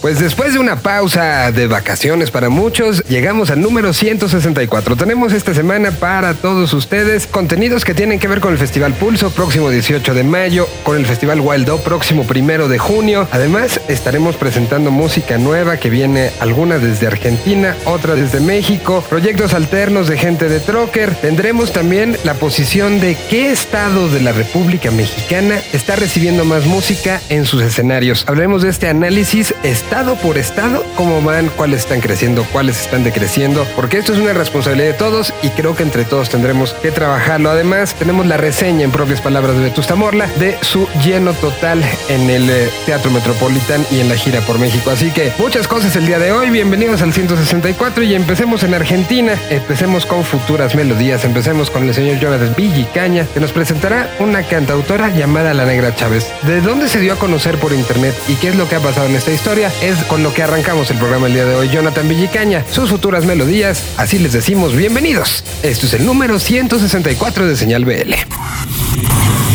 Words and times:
Pues 0.00 0.20
después 0.20 0.52
de 0.52 0.60
una 0.60 0.76
pausa 0.76 1.50
de 1.50 1.66
vacaciones 1.66 2.30
para 2.30 2.48
muchos, 2.48 3.02
llegamos 3.08 3.50
al 3.50 3.60
número 3.60 3.92
164. 3.92 4.94
Tenemos 4.94 5.32
esta 5.32 5.54
semana 5.54 5.90
para 5.90 6.34
todos 6.34 6.72
ustedes 6.72 7.26
contenidos 7.26 7.84
que 7.84 7.94
tienen 7.94 8.20
que 8.20 8.28
ver 8.28 8.38
con 8.38 8.52
el 8.52 8.58
Festival 8.58 8.94
Pulso 8.94 9.30
próximo 9.30 9.70
18 9.70 10.14
de 10.14 10.22
mayo, 10.22 10.68
con 10.84 10.96
el 10.96 11.04
Festival 11.04 11.40
Wild 11.40 11.68
Up 11.70 11.82
próximo 11.82 12.24
1 12.28 12.68
de 12.68 12.78
junio. 12.78 13.26
Además, 13.32 13.80
estaremos 13.88 14.36
presentando 14.36 14.92
música 14.92 15.36
nueva 15.36 15.78
que 15.78 15.90
viene 15.90 16.30
alguna 16.38 16.78
desde 16.78 17.08
Argentina, 17.08 17.74
otra 17.84 18.14
desde 18.14 18.38
México, 18.38 19.04
proyectos 19.10 19.52
alternos 19.52 20.06
de 20.06 20.16
gente 20.16 20.48
de 20.48 20.60
Trocker. 20.60 21.12
Tendremos 21.16 21.72
también 21.72 22.16
la 22.22 22.34
posición 22.34 23.00
de 23.00 23.16
qué 23.28 23.50
estado 23.50 24.08
de 24.08 24.20
la 24.20 24.30
República 24.30 24.92
Mexicana 24.92 25.58
está 25.72 25.96
recibiendo 25.96 26.44
más 26.44 26.66
música 26.66 27.20
en 27.30 27.44
sus 27.46 27.62
escenarios. 27.62 28.24
Hablaremos 28.28 28.62
de 28.62 28.68
este 28.68 28.88
análisis 28.88 29.54
estado 29.88 30.16
por 30.16 30.36
estado 30.36 30.84
cómo 30.96 31.22
van, 31.22 31.48
cuáles 31.56 31.80
están 31.80 32.02
creciendo, 32.02 32.44
cuáles 32.52 32.78
están 32.78 33.04
decreciendo, 33.04 33.66
porque 33.74 33.96
esto 33.96 34.12
es 34.12 34.18
una 34.18 34.34
responsabilidad 34.34 34.88
de 34.88 34.92
todos 34.92 35.32
y 35.40 35.48
creo 35.48 35.74
que 35.74 35.82
entre 35.82 36.04
todos 36.04 36.28
tendremos 36.28 36.74
que 36.74 36.90
trabajarlo. 36.90 37.50
Además, 37.50 37.94
tenemos 37.94 38.26
la 38.26 38.36
reseña 38.36 38.84
en 38.84 38.90
propias 38.90 39.22
palabras 39.22 39.56
de 39.56 39.62
Vetusta 39.62 39.94
Morla 39.94 40.26
de 40.38 40.58
su 40.60 40.86
lleno 41.02 41.32
total 41.32 41.82
en 42.10 42.28
el 42.28 42.50
eh, 42.50 42.68
Teatro 42.84 43.10
Metropolitan 43.10 43.82
y 43.90 44.00
en 44.00 44.10
la 44.10 44.16
gira 44.16 44.42
por 44.42 44.58
México. 44.58 44.90
Así 44.90 45.10
que 45.10 45.32
muchas 45.38 45.66
cosas 45.66 45.96
el 45.96 46.04
día 46.04 46.18
de 46.18 46.32
hoy. 46.32 46.50
Bienvenidos 46.50 47.00
al 47.00 47.14
164 47.14 48.02
y 48.02 48.14
empecemos 48.14 48.64
en 48.64 48.74
Argentina. 48.74 49.38
Empecemos 49.48 50.04
con 50.04 50.22
futuras 50.22 50.74
melodías. 50.74 51.24
Empecemos 51.24 51.70
con 51.70 51.88
el 51.88 51.94
señor 51.94 52.18
Jonathan 52.18 52.54
Villicaña, 52.54 53.26
que 53.32 53.40
nos 53.40 53.52
presentará 53.52 54.14
una 54.18 54.42
cantautora 54.42 55.08
llamada 55.08 55.54
La 55.54 55.64
Negra 55.64 55.94
Chávez. 55.94 56.30
¿De 56.42 56.60
dónde 56.60 56.90
se 56.90 57.00
dio 57.00 57.14
a 57.14 57.18
conocer 57.18 57.56
por 57.56 57.72
internet 57.72 58.14
y 58.28 58.34
qué 58.34 58.48
es 58.48 58.54
lo 58.54 58.68
que 58.68 58.74
ha 58.74 58.80
pasado 58.80 59.06
en 59.06 59.16
esta 59.16 59.32
historia? 59.32 59.72
Es 59.82 60.02
con 60.04 60.22
lo 60.22 60.32
que 60.34 60.42
arrancamos 60.42 60.90
el 60.90 60.98
programa 60.98 61.26
el 61.26 61.34
día 61.34 61.44
de 61.44 61.54
hoy. 61.54 61.68
Jonathan 61.68 62.08
Villicaña, 62.08 62.64
sus 62.70 62.90
futuras 62.90 63.24
melodías, 63.24 63.82
así 63.96 64.18
les 64.18 64.32
decimos 64.32 64.74
bienvenidos. 64.74 65.44
Esto 65.62 65.86
es 65.86 65.94
el 65.94 66.04
número 66.04 66.38
164 66.38 67.46
de 67.46 67.56
Señal 67.56 67.84
BL. 67.84 68.14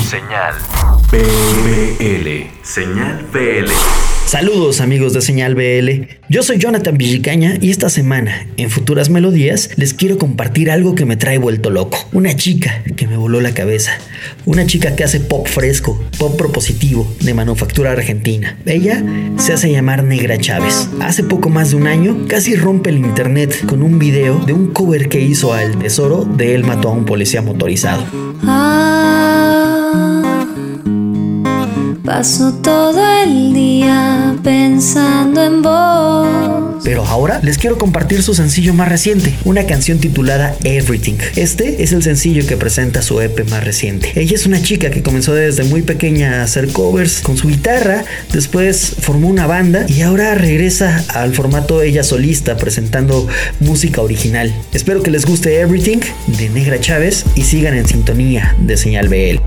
Señal 0.08 0.56
BL. 1.12 2.50
Señal 2.64 3.26
BL. 3.32 4.13
Saludos 4.26 4.82
amigos 4.82 5.14
de 5.14 5.22
Señal 5.22 5.54
BL, 5.54 6.08
yo 6.28 6.42
soy 6.42 6.58
Jonathan 6.58 6.98
Villicaña 6.98 7.58
y 7.62 7.70
esta 7.70 7.90
semana, 7.90 8.48
en 8.58 8.72
Futuras 8.72 9.10
Melodías, 9.10 9.70
les 9.76 9.94
quiero 9.94 10.18
compartir 10.18 10.72
algo 10.72 10.96
que 10.96 11.06
me 11.06 11.18
trae 11.18 11.38
vuelto 11.38 11.70
loco. 11.70 11.98
Una 12.14 12.36
chica 12.36 12.82
que 12.96 13.06
me 13.06 13.16
voló 13.16 13.42
la 13.42 13.54
cabeza. 13.54 13.92
Una 14.46 14.66
chica 14.66 14.96
que 14.96 15.04
hace 15.04 15.20
pop 15.20 15.48
fresco, 15.48 16.04
pop 16.18 16.36
propositivo, 16.36 17.08
de 17.20 17.34
manufactura 17.36 17.92
argentina. 17.92 18.58
Ella 18.66 19.04
se 19.38 19.54
hace 19.54 19.72
llamar 19.72 20.04
Negra 20.04 20.40
Chávez. 20.40 20.90
Hace 21.00 21.24
poco 21.24 21.50
más 21.50 21.70
de 21.70 21.76
un 21.76 21.86
año 21.88 22.26
casi 22.28 22.56
rompe 22.56 22.90
el 22.90 22.98
internet 22.98 23.66
con 23.68 23.84
un 23.84 24.00
video 24.00 24.40
de 24.40 24.54
un 24.54 24.74
cover 24.74 25.10
que 25.10 25.22
hizo 25.22 25.54
al 25.54 25.78
Tesoro 25.78 26.26
de 26.26 26.56
Él 26.56 26.64
mató 26.64 26.90
a 26.90 26.94
un 26.94 27.06
policía 27.06 27.42
motorizado. 27.44 28.04
Ah. 28.44 29.33
Paso 32.16 32.54
todo 32.62 33.02
el 33.24 33.56
día 33.56 34.36
pensando 34.44 35.44
en 35.44 35.64
vos. 35.64 36.84
Pero 36.84 37.04
ahora 37.04 37.40
les 37.42 37.58
quiero 37.58 37.80
compartir 37.80 38.22
su 38.22 38.36
sencillo 38.36 38.76
más 38.76 38.88
reciente, 38.88 39.34
una 39.46 39.66
canción 39.66 39.98
titulada 39.98 40.56
Everything. 40.64 41.16
Este 41.36 41.82
es 41.82 41.92
el 41.92 42.04
sencillo 42.04 42.46
que 42.46 42.56
presenta 42.56 43.02
su 43.02 43.20
EP 43.20 43.50
más 43.50 43.64
reciente. 43.64 44.12
Ella 44.14 44.36
es 44.36 44.46
una 44.46 44.62
chica 44.62 44.92
que 44.92 45.02
comenzó 45.02 45.34
desde 45.34 45.64
muy 45.64 45.82
pequeña 45.82 46.42
a 46.42 46.44
hacer 46.44 46.68
covers 46.68 47.22
con 47.22 47.36
su 47.36 47.48
guitarra, 47.48 48.06
después 48.32 48.96
formó 49.00 49.28
una 49.28 49.48
banda 49.48 49.88
y 49.90 50.04
ahora 50.04 50.36
regresa 50.36 51.04
al 51.08 51.34
formato 51.34 51.82
ella 51.82 52.04
solista 52.04 52.58
presentando 52.58 53.28
música 53.60 54.02
original. 54.02 54.54
Espero 54.72 55.02
que 55.02 55.10
les 55.10 55.26
guste 55.26 55.60
Everything 55.60 56.02
de 56.28 56.50
Negra 56.50 56.80
Chávez 56.80 57.26
y 57.34 57.42
sigan 57.42 57.74
en 57.74 57.88
sintonía 57.88 58.56
de 58.60 58.78
Señal 58.78 59.10
BL. 59.10 59.42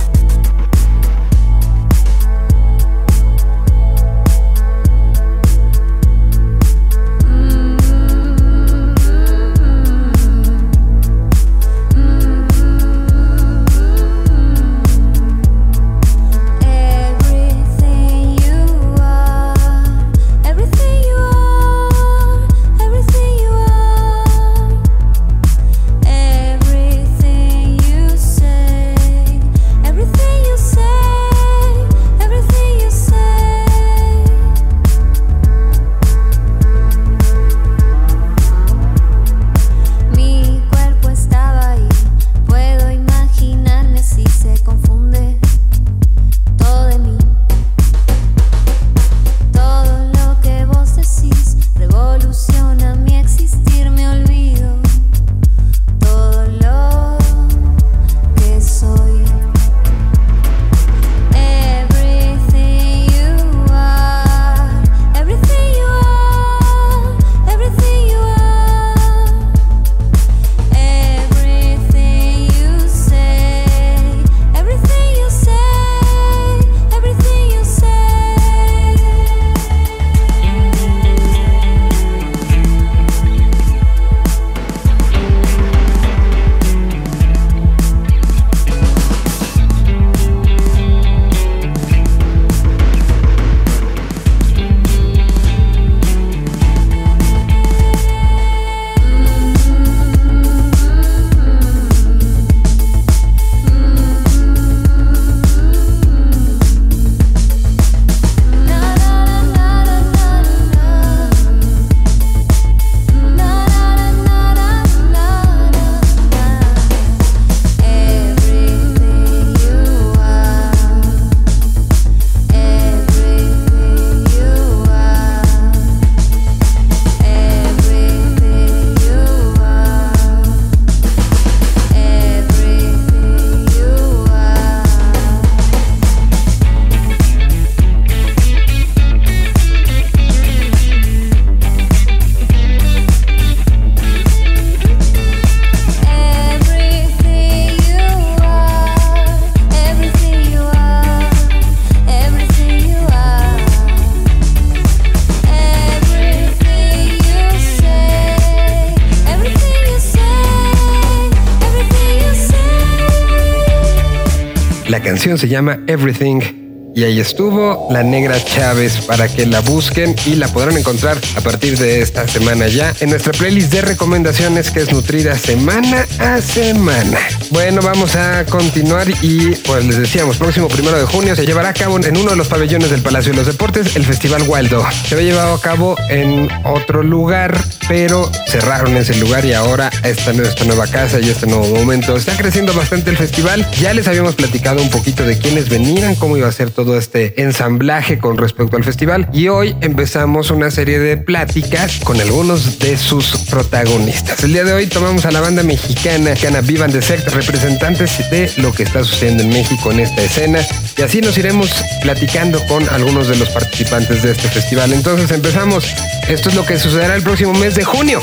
Canción 165.17 165.39
se 165.39 165.49
llama 165.49 165.79
Everything 165.87 166.56
y 166.97 167.05
ahí 167.05 167.21
estuvo 167.21 167.89
la 167.91 168.03
negra 168.03 168.43
Chávez 168.43 169.03
para 169.07 169.29
que 169.29 169.45
la 169.45 169.61
busquen 169.61 170.17
y 170.25 170.35
la 170.37 170.49
podrán 170.49 170.79
encontrar 170.79 171.19
a 171.37 171.43
partir 171.43 171.79
de 171.79 172.01
esta 172.01 172.27
semana 172.27 172.69
ya 172.69 172.95
en 173.01 173.11
nuestra 173.11 173.35
playlist 173.35 173.71
de 173.71 173.83
recomendaciones 173.83 174.71
que 174.71 174.81
es 174.81 174.91
nutrida 174.91 175.37
semana 175.37 176.07
a 176.19 176.41
semana. 176.41 177.19
Bueno, 177.51 177.83
vamos 177.83 178.17
a 178.17 178.47
continuar 178.47 179.09
y 179.21 179.57
pues 179.57 179.85
les 179.85 179.99
decíamos, 179.99 180.39
próximo 180.39 180.69
primero 180.69 180.99
de 180.99 181.05
junio 181.05 181.37
se 181.37 181.45
llevará 181.45 181.69
a 181.69 181.75
cabo 181.75 181.99
en 181.99 182.17
uno 182.17 182.31
de 182.31 182.37
los 182.37 182.49
pabellones 182.49 182.91
del 182.91 183.03
Palacio 183.03 183.33
de 183.33 183.37
los 183.37 183.47
Deportes 183.47 183.95
el 183.95 184.07
Festival 184.07 184.45
Waldo. 184.49 184.83
Se 185.07 185.17
había 185.17 185.33
llevado 185.33 185.53
a 185.53 185.61
cabo 185.61 185.97
en 186.09 186.49
otro 186.65 187.03
lugar, 187.03 187.63
pero 187.89 188.33
cerraron 188.47 188.97
ese 188.97 189.15
lugar 189.17 189.45
y 189.45 189.53
ahora 189.53 189.91
esta, 190.03 190.31
esta 190.31 190.65
nueva 190.65 190.87
casa 190.87 191.21
y 191.21 191.29
este 191.29 191.47
nuevo 191.47 191.67
momento 191.77 192.17
está 192.17 192.35
creciendo 192.39 192.73
bastante 192.73 193.11
el 193.11 193.19
festival. 193.19 193.71
Ya 193.73 193.93
les 193.93 194.09
habíamos 194.09 194.35
platicado 194.35 194.81
un 194.81 194.89
poquito 194.89 195.25
de 195.25 195.39
quiénes 195.39 195.69
venían, 195.69 196.15
cómo 196.15 196.39
iba 196.39 196.49
a 196.49 196.53
ser 196.53 196.71
todo 196.71 196.86
todo 196.87 196.99
este 196.99 197.43
ensamblaje 197.43 198.19
con 198.19 198.39
respecto 198.39 198.77
al 198.77 198.85
festival. 198.85 199.29
Y 199.33 199.49
hoy 199.49 199.75
empezamos 199.81 200.53
una 200.53 200.71
serie 200.71 201.01
de 201.01 201.17
pláticas 201.17 201.99
con 202.05 202.21
algunos 202.21 202.79
de 202.79 202.97
sus 202.97 203.37
protagonistas. 203.51 204.45
El 204.45 204.53
día 204.53 204.63
de 204.63 204.73
hoy 204.73 204.87
tomamos 204.87 205.27
a 205.27 205.33
la 205.33 205.41
banda 205.41 205.65
mexicana 205.65 206.35
Cana 206.41 206.61
Vivan 206.61 206.93
de 206.93 207.03
Sect, 207.03 207.27
representantes 207.31 208.31
de 208.31 208.49
lo 208.59 208.73
que 208.73 208.85
está 208.85 209.03
sucediendo 209.03 209.43
en 209.43 209.49
México 209.49 209.91
en 209.91 209.99
esta 209.99 210.23
escena. 210.23 210.61
Y 210.97 211.03
así 211.03 211.21
nos 211.21 211.37
iremos 211.37 211.75
platicando 212.03 212.65
con 212.69 212.89
algunos 212.91 213.27
de 213.27 213.35
los 213.35 213.49
participantes 213.51 214.23
de 214.23 214.31
este 214.31 214.49
festival. 214.49 214.93
Entonces 214.93 215.33
empezamos. 215.33 215.93
Esto 216.29 216.51
es 216.51 216.55
lo 216.55 216.65
que 216.65 216.79
sucederá 216.79 217.17
el 217.17 217.23
próximo 217.23 217.53
mes 217.53 217.75
de 217.75 217.83
junio. 217.83 218.21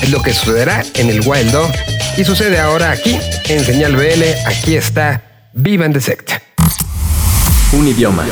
Es 0.00 0.08
lo 0.10 0.22
que 0.22 0.32
sucederá 0.32 0.82
en 0.94 1.10
el 1.10 1.20
Wild 1.20 1.52
Dog. 1.52 1.70
Y 2.16 2.24
sucede 2.24 2.58
ahora 2.58 2.92
aquí, 2.92 3.18
en 3.50 3.62
Señal 3.62 3.94
BL. 3.94 4.22
Aquí 4.46 4.74
está 4.74 5.22
Vivan 5.52 5.92
de 5.92 6.00
Sect. 6.00 6.45
Un 7.72 7.88
idioma. 7.88 8.24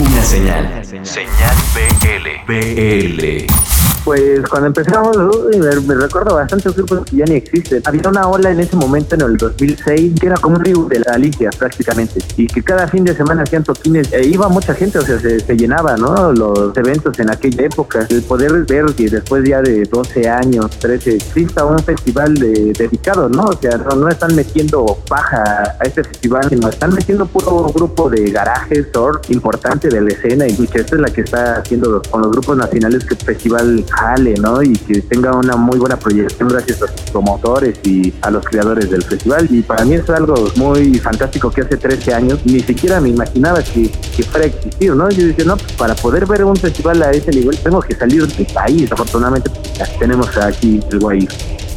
Una 0.00 0.24
señal. 0.24 0.84
Señal 1.04 1.56
BL. 1.72 2.52
BL. 2.52 3.93
Pues 4.04 4.46
cuando 4.50 4.66
empezamos, 4.66 5.16
me, 5.56 5.94
recuerdo 5.94 6.34
bastante 6.34 6.68
grupos 6.70 7.06
que 7.06 7.16
ya 7.16 7.24
ni 7.24 7.36
existen. 7.36 7.82
Había 7.86 8.10
una 8.10 8.28
ola 8.28 8.50
en 8.50 8.60
ese 8.60 8.76
momento, 8.76 9.14
en 9.14 9.22
el 9.22 9.38
2006, 9.38 10.20
que 10.20 10.26
era 10.26 10.36
como 10.36 10.56
un 10.56 10.64
río 10.64 10.84
de 10.84 10.98
la 11.00 11.14
Alicia 11.14 11.48
prácticamente. 11.58 12.20
Y 12.36 12.46
que 12.46 12.62
cada 12.62 12.86
fin 12.86 13.04
de 13.04 13.16
semana 13.16 13.44
hacían 13.44 13.64
toquines. 13.64 14.12
E 14.12 14.26
iba 14.26 14.46
mucha 14.50 14.74
gente, 14.74 14.98
o 14.98 15.02
sea, 15.02 15.18
se, 15.18 15.56
llenaba, 15.56 15.96
¿no? 15.96 16.32
Los 16.32 16.76
eventos 16.76 17.18
en 17.18 17.30
aquella 17.30 17.64
época. 17.64 18.06
El 18.10 18.22
poder 18.22 18.52
ver 18.66 18.84
que 18.94 19.08
después 19.08 19.42
ya 19.48 19.62
de 19.62 19.84
12 19.84 20.28
años, 20.28 20.70
13, 20.80 21.14
exista 21.16 21.64
un 21.64 21.78
festival 21.78 22.34
dedicado, 22.34 23.30
¿no? 23.30 23.44
O 23.44 23.58
sea, 23.58 23.78
no, 23.78 24.06
están 24.08 24.34
metiendo 24.36 24.84
paja 25.08 25.42
a 25.80 25.84
este 25.84 26.04
festival, 26.04 26.46
sino 26.50 26.68
están 26.68 26.92
metiendo 26.92 27.24
puro 27.24 27.72
grupo 27.74 28.10
de 28.10 28.30
garajes, 28.30 28.94
or 28.96 29.22
importante 29.30 29.88
de 29.88 30.02
la 30.02 30.08
escena. 30.08 30.46
Y 30.46 30.66
que 30.66 30.80
esta 30.80 30.96
es 30.96 31.00
la 31.00 31.08
que 31.08 31.22
está 31.22 31.56
haciendo 31.56 32.02
con 32.10 32.20
los 32.20 32.32
grupos 32.32 32.58
nacionales 32.58 33.02
que 33.06 33.14
el 33.14 33.20
festival 33.20 33.84
jale, 33.96 34.34
¿no? 34.34 34.62
Y 34.62 34.72
que 34.72 35.00
tenga 35.02 35.32
una 35.32 35.56
muy 35.56 35.78
buena 35.78 35.96
proyección 35.96 36.48
gracias 36.48 36.82
a 36.82 36.88
sus 36.88 37.00
promotores 37.10 37.78
y 37.84 38.12
a 38.22 38.30
los 38.30 38.44
creadores 38.44 38.90
del 38.90 39.02
festival. 39.02 39.46
Y 39.50 39.62
para 39.62 39.84
mí 39.84 39.94
es 39.94 40.08
algo 40.10 40.34
muy 40.56 40.98
fantástico 40.98 41.50
que 41.50 41.62
hace 41.62 41.76
13 41.76 42.14
años 42.14 42.40
ni 42.44 42.60
siquiera 42.60 43.00
me 43.00 43.10
imaginaba 43.10 43.62
que, 43.62 43.90
que 44.16 44.22
fuera 44.22 44.46
a 44.46 44.48
existir, 44.48 44.94
¿no? 44.94 45.08
Yo 45.10 45.26
decía, 45.26 45.44
no, 45.44 45.56
pues 45.56 45.72
para 45.72 45.94
poder 45.94 46.26
ver 46.26 46.44
un 46.44 46.56
festival 46.56 47.02
a 47.02 47.10
ese 47.10 47.30
nivel 47.30 47.56
tengo 47.58 47.80
que 47.80 47.94
salir 47.94 48.26
del 48.26 48.46
país. 48.46 48.90
Afortunadamente 48.90 49.50
tenemos 49.98 50.36
aquí 50.36 50.80
el 50.90 50.98
Guay 50.98 51.28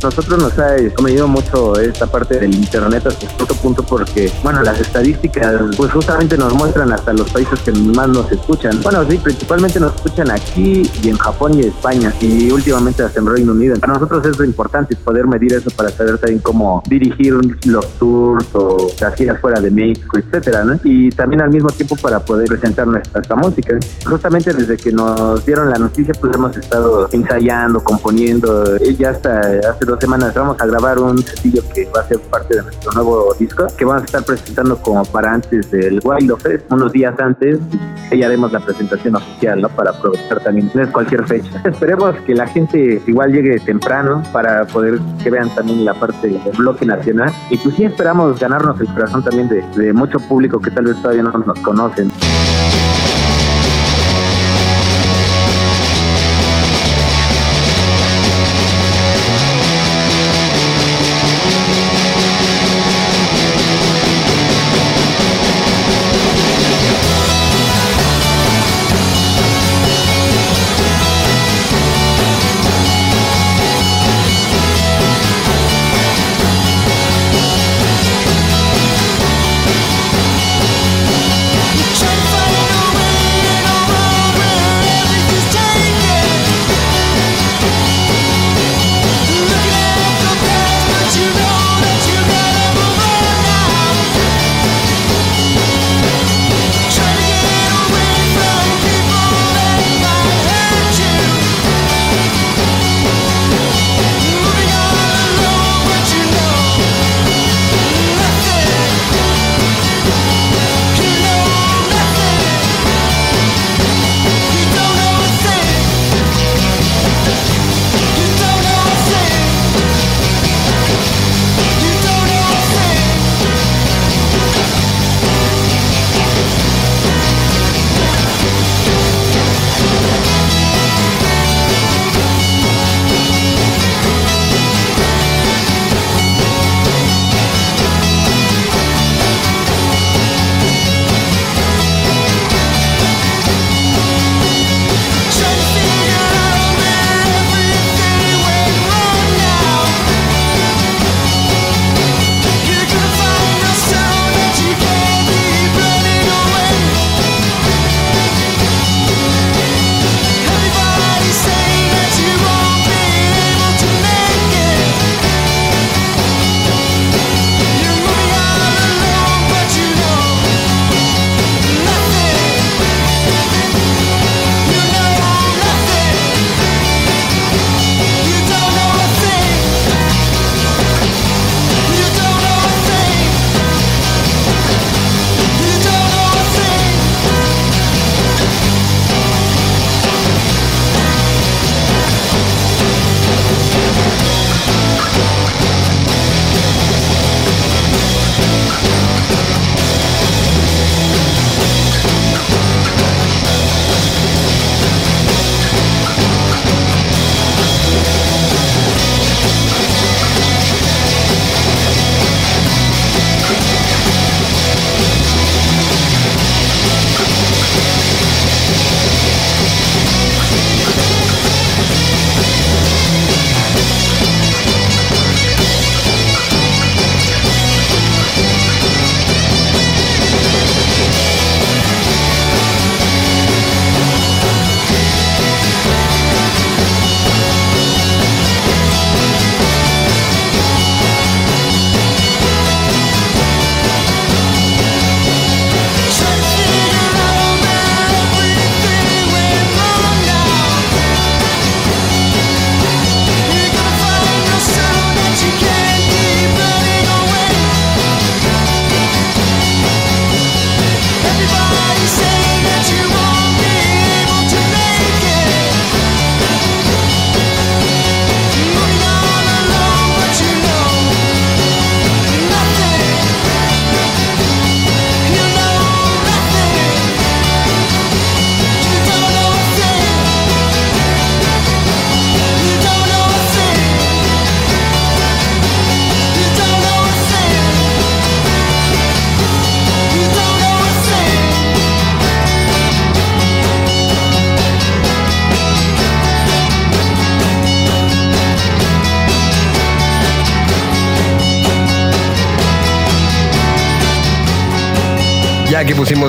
nosotros 0.01 0.41
nos 0.41 0.57
ha 0.59 0.75
convenido 0.95 1.27
mucho 1.27 1.79
esta 1.79 2.07
parte 2.07 2.39
del 2.39 2.53
internet 2.53 3.05
hasta 3.07 3.27
cierto 3.27 3.55
punto 3.55 3.83
porque, 3.83 4.31
bueno, 4.43 4.61
las 4.61 4.79
estadísticas 4.79 5.61
pues 5.75 5.91
justamente 5.91 6.37
nos 6.37 6.53
muestran 6.53 6.91
hasta 6.91 7.13
los 7.13 7.29
países 7.31 7.59
que 7.61 7.71
más 7.71 8.07
nos 8.07 8.31
escuchan. 8.31 8.79
Bueno, 8.83 9.03
sí, 9.09 9.17
principalmente 9.17 9.79
nos 9.79 9.95
escuchan 9.95 10.31
aquí 10.31 10.89
y 11.03 11.09
en 11.09 11.17
Japón 11.17 11.57
y 11.57 11.61
España 11.61 12.13
y 12.21 12.51
últimamente 12.51 13.03
hasta 13.03 13.19
en 13.19 13.27
Reino 13.27 13.51
Unido. 13.51 13.75
Para 13.79 13.93
nosotros 13.93 14.25
es 14.25 14.39
importante 14.45 14.95
poder 14.95 15.27
medir 15.27 15.53
eso 15.53 15.69
para 15.71 15.89
saber 15.89 16.17
también 16.17 16.39
cómo 16.39 16.83
dirigir 16.87 17.33
los 17.65 17.87
tours 17.99 18.45
o 18.53 18.87
así 19.05 19.27
afuera 19.27 19.59
de 19.59 19.71
México, 19.71 20.17
etcétera, 20.17 20.63
¿no? 20.63 20.79
Y 20.83 21.09
también 21.09 21.41
al 21.41 21.49
mismo 21.49 21.69
tiempo 21.69 21.95
para 21.95 22.19
poder 22.19 22.47
presentar 22.47 22.87
nuestra, 22.87 23.35
música. 23.35 23.77
Justamente 24.05 24.53
desde 24.53 24.77
que 24.77 24.91
nos 24.91 25.45
dieron 25.45 25.69
la 25.69 25.77
noticia 25.77 26.13
pues 26.19 26.35
hemos 26.35 26.55
estado 26.55 27.09
ensayando, 27.11 27.83
componiendo, 27.83 28.77
ya 28.77 29.11
hasta 29.11 29.39
hace 29.39 29.85
dos 29.87 29.99
semanas 29.99 30.33
vamos 30.33 30.59
a 30.59 30.65
grabar 30.65 30.99
un 30.99 31.17
sencillo 31.17 31.63
que 31.73 31.85
va 31.95 32.01
a 32.01 32.07
ser 32.07 32.19
parte 32.19 32.57
de 32.57 32.63
nuestro 32.63 32.91
nuevo 32.91 33.33
disco, 33.39 33.65
que 33.77 33.85
vamos 33.85 34.03
a 34.03 34.05
estar 34.05 34.23
presentando 34.23 34.77
como 34.81 35.03
para 35.05 35.33
antes 35.33 35.71
del 35.71 36.01
Wild 36.03 36.37
Fest, 36.39 36.71
unos 36.71 36.91
días 36.91 37.17
antes, 37.19 37.57
y 38.11 38.17
ya 38.17 38.27
haremos 38.27 38.51
la 38.51 38.59
presentación 38.59 39.15
oficial, 39.15 39.61
¿no? 39.61 39.69
Para 39.69 39.91
aprovechar 39.91 40.43
también, 40.43 40.69
no 40.73 40.83
es 40.83 40.89
cualquier 40.89 41.25
fecha. 41.25 41.49
Esperemos 41.65 42.15
que 42.25 42.35
la 42.35 42.47
gente 42.47 43.01
igual 43.07 43.31
llegue 43.31 43.59
temprano 43.59 44.21
para 44.33 44.65
poder 44.67 44.99
que 45.23 45.29
vean 45.29 45.49
también 45.55 45.85
la 45.85 45.93
parte 45.93 46.27
del 46.27 46.41
bloque 46.57 46.85
nacional. 46.85 47.31
Y 47.49 47.57
pues 47.57 47.75
sí 47.75 47.85
esperamos 47.85 48.39
ganarnos 48.39 48.79
el 48.81 48.87
corazón 48.87 49.23
también 49.23 49.47
de, 49.47 49.63
de 49.75 49.93
mucho 49.93 50.19
público 50.19 50.59
que 50.59 50.71
tal 50.71 50.85
vez 50.85 51.01
todavía 51.01 51.23
no 51.23 51.31
nos 51.31 51.59
conocen. 51.61 52.11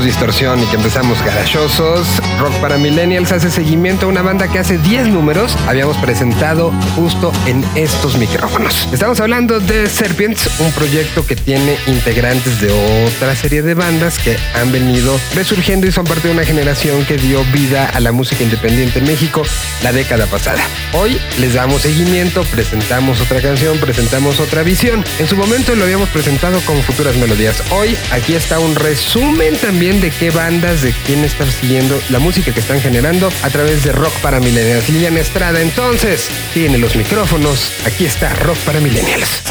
Distorsión 0.05 0.63
y 0.63 0.67
que 0.67 0.77
empezamos 0.77 1.21
garachosos, 1.23 2.07
Rock 2.39 2.53
para 2.61 2.79
Millennials 2.79 3.33
hace 3.33 3.51
seguimiento 3.51 4.07
a 4.07 4.09
una 4.09 4.23
banda 4.23 4.47
que 4.47 4.59
hace 4.59 4.79
10 4.79 5.09
números 5.09 5.57
habíamos 5.67 5.97
presentado 5.97 6.73
justo 6.95 7.33
en 7.47 7.65
estos 7.75 8.17
micrófonos. 8.17 8.89
Estamos 8.93 9.19
hablando 9.19 9.59
de 9.59 9.89
Serpients, 9.89 10.49
un 10.61 10.71
proyecto 10.73 11.27
que 11.27 11.37
tiene 11.37 11.77
integrantes 11.87 12.61
de 12.61 12.71
otra 13.07 13.35
serie 13.35 13.63
de 13.63 13.75
bandas 13.75 14.19
que 14.19 14.37
han 14.55 14.71
venido 14.71 15.19
resurgiendo 15.35 15.87
y 15.87 15.93
son 15.93 16.05
parte 16.05 16.29
de 16.29 16.35
una 16.35 16.45
generación 16.45 17.05
que 17.05 17.17
dio 17.17 17.43
vida 17.53 17.89
a 17.89 17.99
la 18.01 18.13
música 18.13 18.45
independiente 18.45 19.01
en 19.01 19.07
México 19.07 19.43
la 19.83 19.93
década 19.93 20.27
pasada. 20.27 20.63
Hoy 20.93 21.19
les 21.41 21.55
damos 21.55 21.83
seguimiento, 21.83 22.43
presentamos 22.45 23.21
otra 23.21 23.41
canción, 23.41 23.79
presentamos 23.79 24.39
otra 24.39 24.63
visión. 24.63 25.05
En 25.19 25.27
su 25.27 25.37
momento 25.37 25.75
lo 25.75 25.85
habíamos 25.85 26.09
presentado 26.11 26.61
con 26.61 26.81
futuras 26.83 27.17
melodías. 27.17 27.63
Hoy 27.71 27.97
aquí 28.13 28.35
está 28.35 28.59
un 28.59 28.75
resumen 28.75 29.57
también 29.57 29.88
de 29.97 30.11
qué 30.11 30.31
bandas, 30.31 30.83
de 30.83 30.93
quién 31.07 31.25
están 31.25 31.51
siguiendo 31.51 31.99
la 32.11 32.19
música 32.19 32.53
que 32.53 32.61
están 32.61 32.79
generando 32.79 33.33
a 33.43 33.49
través 33.49 33.85
de 33.85 33.93
Rock 33.93 34.13
para 34.21 34.39
Millennials. 34.39 34.89
Liliana 34.91 35.21
Estrada, 35.21 35.63
entonces, 35.63 36.29
tiene 36.53 36.77
los 36.77 36.95
micrófonos. 36.95 37.73
Aquí 37.87 38.05
está 38.05 38.33
Rock 38.35 38.59
para 38.59 38.81
Millennials. 38.81 39.43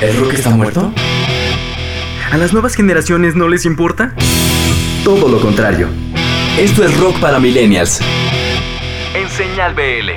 ¿El 0.00 0.16
rock 0.16 0.32
está 0.32 0.50
muerto? 0.50 0.94
¿A 2.32 2.38
las 2.38 2.54
nuevas 2.54 2.74
generaciones 2.74 3.34
no 3.34 3.48
les 3.48 3.66
importa? 3.66 4.14
Todo 5.04 5.28
lo 5.28 5.40
contrario. 5.40 5.88
Esto 6.58 6.82
es 6.82 6.96
Rock 6.96 7.20
para 7.20 7.38
Millennials. 7.38 8.00
En 9.14 9.28
Señal 9.28 9.74
BL. 9.74 10.12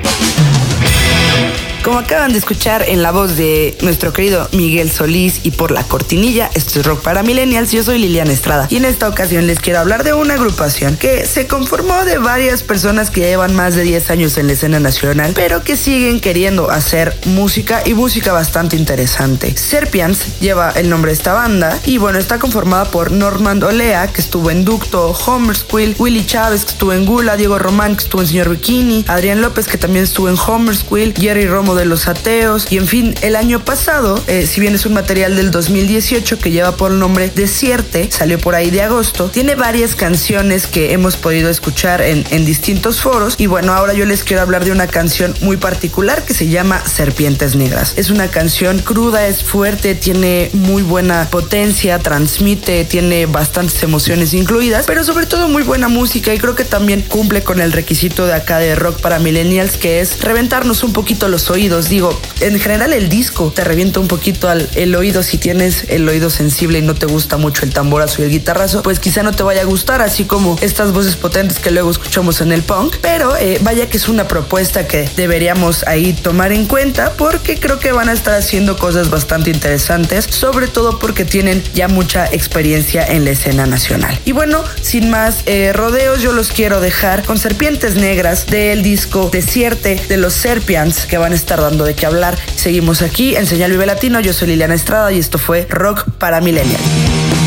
Como 1.83 1.99
acaban 1.99 2.31
de 2.31 2.37
escuchar 2.37 2.85
en 2.87 3.03
la 3.03 3.11
voz 3.11 3.35
de 3.35 3.77
nuestro 3.81 4.13
querido 4.13 4.47
Miguel 4.53 4.89
Solís 4.89 5.41
y 5.43 5.51
por 5.51 5.69
la 5.69 5.83
cortinilla, 5.83 6.49
esto 6.53 6.79
es 6.79 6.85
Rock 6.85 7.01
para 7.01 7.23
Millennials, 7.23 7.73
yo 7.73 7.83
soy 7.83 7.99
Liliana 7.99 8.31
Estrada 8.31 8.67
y 8.69 8.77
en 8.77 8.85
esta 8.85 9.09
ocasión 9.09 9.47
les 9.47 9.59
quiero 9.59 9.79
hablar 9.79 10.05
de 10.05 10.13
una 10.13 10.35
agrupación 10.35 10.95
que 10.95 11.25
se 11.25 11.45
conformó 11.45 12.05
de 12.05 12.19
varias 12.19 12.63
personas 12.63 13.09
que 13.09 13.19
llevan 13.19 13.53
más 13.53 13.75
de 13.75 13.83
10 13.83 14.11
años 14.11 14.37
en 14.37 14.47
la 14.47 14.53
escena 14.53 14.79
nacional, 14.79 15.33
pero 15.35 15.61
que 15.65 15.75
siguen 15.75 16.21
queriendo 16.21 16.71
hacer 16.71 17.17
música 17.25 17.81
y 17.83 17.93
música 17.95 18.31
bastante 18.31 18.77
interesante. 18.77 19.53
Serpians 19.57 20.39
lleva 20.39 20.71
el 20.71 20.89
nombre 20.89 21.11
de 21.11 21.17
esta 21.17 21.33
banda 21.33 21.77
y 21.83 21.97
bueno, 21.97 22.17
está 22.17 22.39
conformada 22.39 22.85
por 22.85 23.11
Norman 23.11 23.61
Olea, 23.61 24.07
que 24.07 24.21
estuvo 24.21 24.51
en 24.51 24.63
Ducto, 24.63 25.11
Homer 25.25 25.57
Squill, 25.57 25.97
Willy 25.99 26.25
Chávez, 26.25 26.63
que 26.63 26.71
estuvo 26.71 26.93
en 26.93 27.05
Gula, 27.05 27.35
Diego 27.35 27.59
Román, 27.59 27.97
que 27.97 28.05
estuvo 28.05 28.21
en 28.21 28.27
Señor 28.29 28.47
Bikini, 28.51 29.03
Adrián 29.09 29.41
López, 29.41 29.67
que 29.67 29.77
también 29.77 30.05
estuvo 30.05 30.29
en 30.29 30.37
Homer 30.47 30.77
Squill, 30.77 31.13
Jerry 31.13 31.45
Romo 31.45 31.72
de 31.75 31.85
los 31.85 32.07
Ateos. 32.07 32.71
Y 32.71 32.77
en 32.77 32.87
fin, 32.87 33.15
el 33.21 33.35
año 33.35 33.63
pasado, 33.63 34.21
eh, 34.27 34.47
si 34.47 34.61
bien 34.61 34.75
es 34.75 34.85
un 34.85 34.93
material 34.93 35.35
del 35.35 35.51
2018 35.51 36.39
que 36.39 36.51
lleva 36.51 36.75
por 36.75 36.91
nombre 36.91 37.31
Desierte, 37.33 38.09
salió 38.11 38.39
por 38.39 38.55
ahí 38.55 38.69
de 38.69 38.81
agosto, 38.81 39.29
tiene 39.29 39.55
varias 39.55 39.95
canciones 39.95 40.67
que 40.67 40.93
hemos 40.93 41.17
podido 41.17 41.49
escuchar 41.49 42.01
en, 42.01 42.23
en 42.31 42.45
distintos 42.45 43.01
foros. 43.01 43.35
Y 43.37 43.47
bueno, 43.47 43.73
ahora 43.73 43.93
yo 43.93 44.05
les 44.05 44.23
quiero 44.23 44.41
hablar 44.41 44.65
de 44.65 44.71
una 44.71 44.87
canción 44.87 45.33
muy 45.41 45.57
particular 45.57 46.23
que 46.23 46.33
se 46.33 46.47
llama 46.47 46.83
Serpientes 46.85 47.55
Negras. 47.55 47.93
Es 47.95 48.09
una 48.09 48.27
canción 48.27 48.79
cruda, 48.79 49.27
es 49.27 49.43
fuerte, 49.43 49.95
tiene 49.95 50.49
muy 50.53 50.83
buena 50.83 51.27
potencia, 51.29 51.99
transmite, 51.99 52.85
tiene 52.85 53.25
bastantes 53.25 53.81
emociones 53.83 54.33
incluidas, 54.33 54.85
pero 54.85 55.03
sobre 55.03 55.25
todo 55.25 55.47
muy 55.47 55.63
buena 55.63 55.87
música 55.87 56.33
y 56.33 56.37
creo 56.37 56.55
que 56.55 56.65
también 56.65 57.01
cumple 57.01 57.43
con 57.43 57.59
el 57.59 57.71
requisito 57.71 58.25
de 58.25 58.33
acá 58.33 58.59
de 58.59 58.75
rock 58.75 58.99
para 59.01 59.19
millennials 59.19 59.77
que 59.77 59.99
es 59.99 60.21
reventarnos 60.21 60.83
un 60.83 60.93
poquito 60.93 61.27
los 61.27 61.49
oídos. 61.49 61.62
Digo, 61.63 62.19
en 62.41 62.59
general 62.59 62.91
el 62.91 63.07
disco 63.07 63.49
te 63.55 63.63
revienta 63.63 64.01
un 64.01 64.09
poquito 64.09 64.49
al, 64.49 64.67
oído. 64.95 65.23
Si 65.23 65.37
tienes 65.37 65.85
el 65.87 66.09
oído 66.09 66.29
sensible 66.29 66.79
y 66.79 66.81
no 66.81 66.93
te 66.93 67.05
gusta 67.05 67.37
mucho 67.37 67.63
el 67.63 67.71
tamborazo 67.71 68.21
y 68.21 68.25
el 68.25 68.31
guitarrazo, 68.31 68.83
pues 68.83 68.99
quizá 68.99 69.23
no 69.23 69.31
te 69.31 69.43
vaya 69.43 69.61
a 69.61 69.63
gustar, 69.63 70.01
así 70.01 70.25
como 70.25 70.57
estas 70.59 70.91
voces 70.91 71.15
potentes 71.15 71.59
que 71.59 71.71
luego 71.71 71.89
escuchamos 71.89 72.41
en 72.41 72.51
el 72.51 72.63
punk, 72.63 72.97
pero 73.01 73.37
eh, 73.37 73.59
vaya 73.61 73.87
que 73.87 73.95
es 73.95 74.09
una 74.09 74.27
propuesta 74.27 74.87
que 74.87 75.09
deberíamos 75.15 75.87
ahí 75.87 76.11
tomar 76.11 76.51
en 76.51 76.65
cuenta 76.65 77.13
porque 77.13 77.57
creo 77.57 77.79
que 77.79 77.93
van 77.93 78.09
a 78.09 78.13
estar 78.13 78.33
haciendo 78.33 78.75
cosas 78.77 79.09
bastante 79.09 79.49
interesantes, 79.49 80.25
sobre 80.29 80.67
todo 80.67 80.99
porque 80.99 81.23
tienen 81.23 81.63
ya 81.73 81.87
mucha 81.87 82.25
experiencia 82.25 83.05
en 83.07 83.23
la 83.23 83.31
escena 83.31 83.65
nacional. 83.67 84.19
Y 84.25 84.33
bueno, 84.33 84.65
sin 84.81 85.09
más 85.09 85.43
eh, 85.45 85.71
rodeos, 85.71 86.21
yo 86.21 86.33
los 86.33 86.51
quiero 86.51 86.81
dejar 86.81 87.23
con 87.23 87.37
Serpientes 87.37 87.95
Negras 87.95 88.47
del 88.47 88.83
disco 88.83 89.29
Desierte 89.31 89.95
de 90.09 90.17
los 90.17 90.33
Serpians 90.33 91.05
que 91.05 91.17
van 91.17 91.31
a 91.31 91.35
estar 91.35 91.52
dando 91.61 91.85
de 91.85 91.95
qué 91.95 92.05
hablar. 92.05 92.37
Seguimos 92.55 93.01
aquí 93.01 93.35
en 93.35 93.45
Señal 93.45 93.71
Vive 93.71 93.85
Latino. 93.85 94.19
Yo 94.19 94.33
soy 94.33 94.49
Liliana 94.49 94.75
Estrada 94.75 95.11
y 95.11 95.19
esto 95.19 95.37
fue 95.37 95.67
Rock 95.69 96.05
para 96.17 96.41
Millennials. 96.41 97.42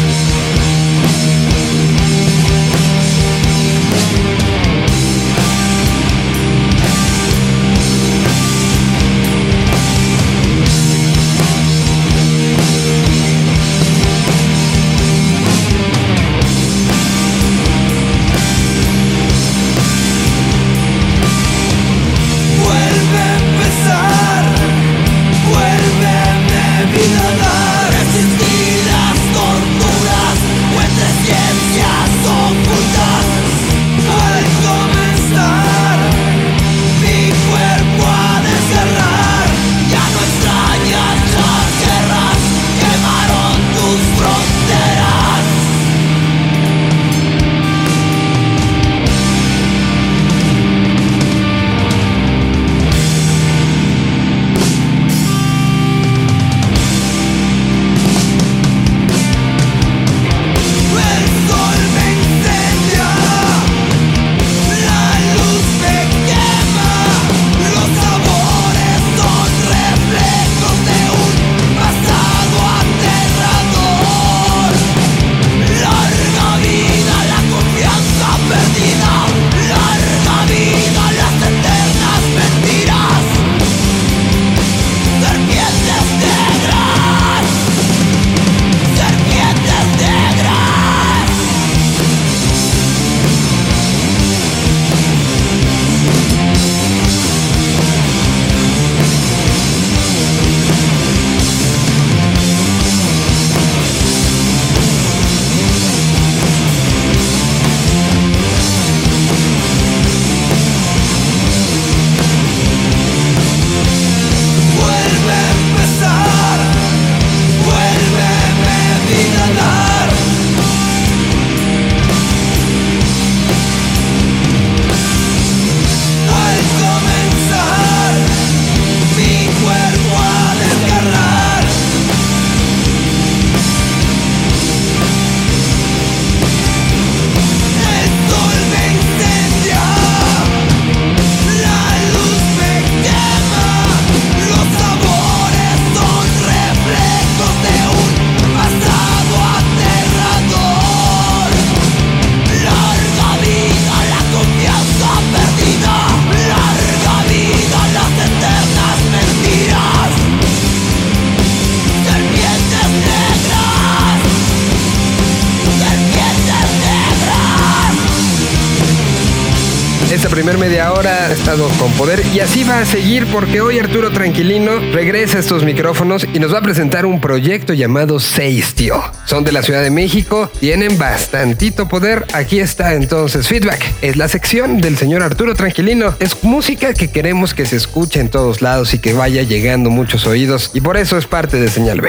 Media 170.55 170.93
hora 170.93 171.33
estamos 171.33 171.73
con 171.73 171.91
poder 171.95 172.23
y 172.33 172.39
así 172.39 172.63
va 172.63 172.79
a 172.79 172.87
seguir 172.87 173.27
porque 173.33 173.61
hoy 173.61 173.81
Arturo 173.81 174.13
Tranquilino 174.13 174.79
regresa 174.93 175.39
a 175.39 175.41
estos 175.41 175.65
micrófonos 175.65 176.25
y 176.33 176.39
nos 176.39 176.55
va 176.55 176.59
a 176.59 176.63
presentar 176.63 177.05
un 177.05 177.21
proyecto 177.21 177.75
llamado 177.75 178.21
Seis, 178.21 178.75
tío. 178.75 179.03
Son 179.25 179.43
de 179.43 179.51
la 179.51 179.63
Ciudad 179.63 179.83
de 179.83 179.91
México, 179.91 180.49
tienen 180.61 180.99
bastantito 180.99 181.89
poder. 181.89 182.25
Aquí 182.33 182.61
está 182.61 182.95
entonces 182.95 183.49
Feedback. 183.49 183.85
Es 184.03 184.17
la 184.17 184.29
sección 184.29 184.81
del 184.81 184.97
señor 184.97 185.23
Arturo 185.23 185.57
Tranquilino. 185.57 186.15
Es 186.21 186.43
música 186.45 186.95
que 186.95 187.11
queremos 187.11 187.53
que 187.53 187.67
se 187.67 187.77
escuche 187.77 188.21
en 188.21 188.31
todos 188.31 188.63
lados 188.63 188.95
y 188.95 189.01
que 189.01 189.15
vaya 189.15 189.43
llegando 189.43 189.91
muchos 189.91 190.27
oídos 190.27 190.71
y 190.73 190.81
por 190.81 190.97
eso 190.97 191.19
es 191.19 191.27
parte 191.27 191.59
de 191.59 191.69
Señal 191.69 192.01
BL. 192.01 192.07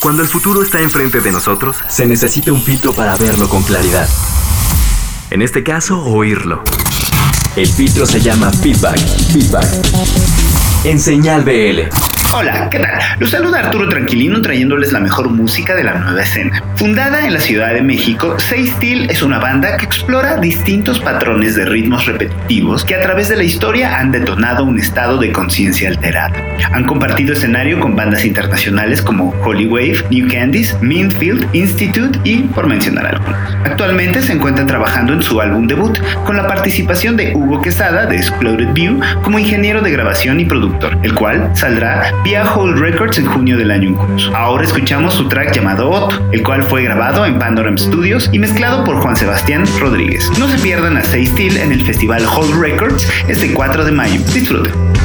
Cuando 0.00 0.22
el 0.22 0.28
futuro 0.28 0.62
está 0.62 0.80
enfrente 0.80 1.20
de 1.20 1.32
nosotros, 1.32 1.76
se 1.88 2.06
necesita 2.06 2.52
un 2.52 2.62
filtro 2.62 2.92
para 2.92 3.16
verlo 3.16 3.48
con 3.48 3.64
claridad. 3.64 4.08
En 5.30 5.42
este 5.42 5.62
caso, 5.64 6.00
oírlo. 6.04 6.62
El 7.58 7.66
filtro 7.66 8.06
se 8.06 8.20
llama 8.20 8.52
feedback. 8.52 9.00
Feedback. 9.32 10.37
En 10.88 10.98
señal 10.98 11.42
BL. 11.42 12.08
Hola, 12.34 12.68
¿qué 12.70 12.78
tal? 12.78 12.98
Los 13.18 13.30
saluda 13.30 13.60
Arturo 13.60 13.88
Tranquilino 13.88 14.42
trayéndoles 14.42 14.92
la 14.92 15.00
mejor 15.00 15.30
música 15.30 15.74
de 15.74 15.82
la 15.82 15.94
nueva 15.94 16.22
escena. 16.22 16.62
Fundada 16.76 17.26
en 17.26 17.32
la 17.32 17.40
Ciudad 17.40 17.72
de 17.72 17.80
México, 17.80 18.38
Say 18.38 18.66
Steel 18.66 19.10
es 19.10 19.22
una 19.22 19.38
banda 19.38 19.78
que 19.78 19.86
explora 19.86 20.36
distintos 20.36 21.00
patrones 21.00 21.56
de 21.56 21.64
ritmos 21.64 22.04
repetitivos 22.04 22.84
que 22.84 22.94
a 22.94 23.00
través 23.00 23.30
de 23.30 23.36
la 23.36 23.44
historia 23.44 23.98
han 23.98 24.12
detonado 24.12 24.64
un 24.64 24.78
estado 24.78 25.16
de 25.16 25.32
conciencia 25.32 25.88
alterada. 25.88 26.34
Han 26.70 26.84
compartido 26.84 27.32
escenario 27.32 27.80
con 27.80 27.96
bandas 27.96 28.24
internacionales 28.26 29.00
como 29.00 29.34
Holy 29.42 29.66
Wave, 29.66 30.04
New 30.10 30.28
Candies, 30.30 30.76
Minfield, 30.82 31.48
Institute 31.54 32.20
y 32.24 32.42
por 32.42 32.66
mencionar 32.66 33.06
algunos. 33.06 33.38
Actualmente 33.64 34.20
se 34.20 34.34
encuentran 34.34 34.66
trabajando 34.66 35.14
en 35.14 35.22
su 35.22 35.40
álbum 35.40 35.66
debut 35.66 35.98
con 36.24 36.36
la 36.36 36.46
participación 36.46 37.16
de 37.16 37.34
Hugo 37.34 37.62
Quesada 37.62 38.06
de 38.06 38.16
Exploded 38.16 38.68
View 38.74 39.00
como 39.22 39.38
ingeniero 39.38 39.80
de 39.80 39.90
grabación 39.90 40.40
y 40.40 40.44
productor, 40.44 40.77
el 41.02 41.14
cual 41.14 41.50
saldrá 41.54 42.12
vía 42.24 42.44
Whole 42.44 42.78
Records 42.80 43.18
en 43.18 43.26
junio 43.26 43.56
del 43.56 43.70
año 43.70 43.88
en 43.88 43.94
curso. 43.94 44.34
Ahora 44.36 44.64
escuchamos 44.64 45.14
su 45.14 45.28
track 45.28 45.54
llamado 45.54 45.90
Otto, 45.90 46.28
el 46.32 46.42
cual 46.42 46.62
fue 46.62 46.82
grabado 46.82 47.24
en 47.26 47.38
Pandoram 47.38 47.78
Studios 47.78 48.28
y 48.32 48.38
mezclado 48.38 48.84
por 48.84 48.96
Juan 48.96 49.16
Sebastián 49.16 49.64
Rodríguez. 49.80 50.30
No 50.38 50.48
se 50.48 50.58
pierdan 50.58 50.96
a 50.96 51.02
Say 51.02 51.26
Steel 51.26 51.56
en 51.56 51.72
el 51.72 51.82
festival 51.82 52.24
Whole 52.26 52.54
Records 52.60 53.08
este 53.28 53.52
4 53.52 53.84
de 53.84 53.92
mayo. 53.92 54.20
Disfruten. 54.32 54.97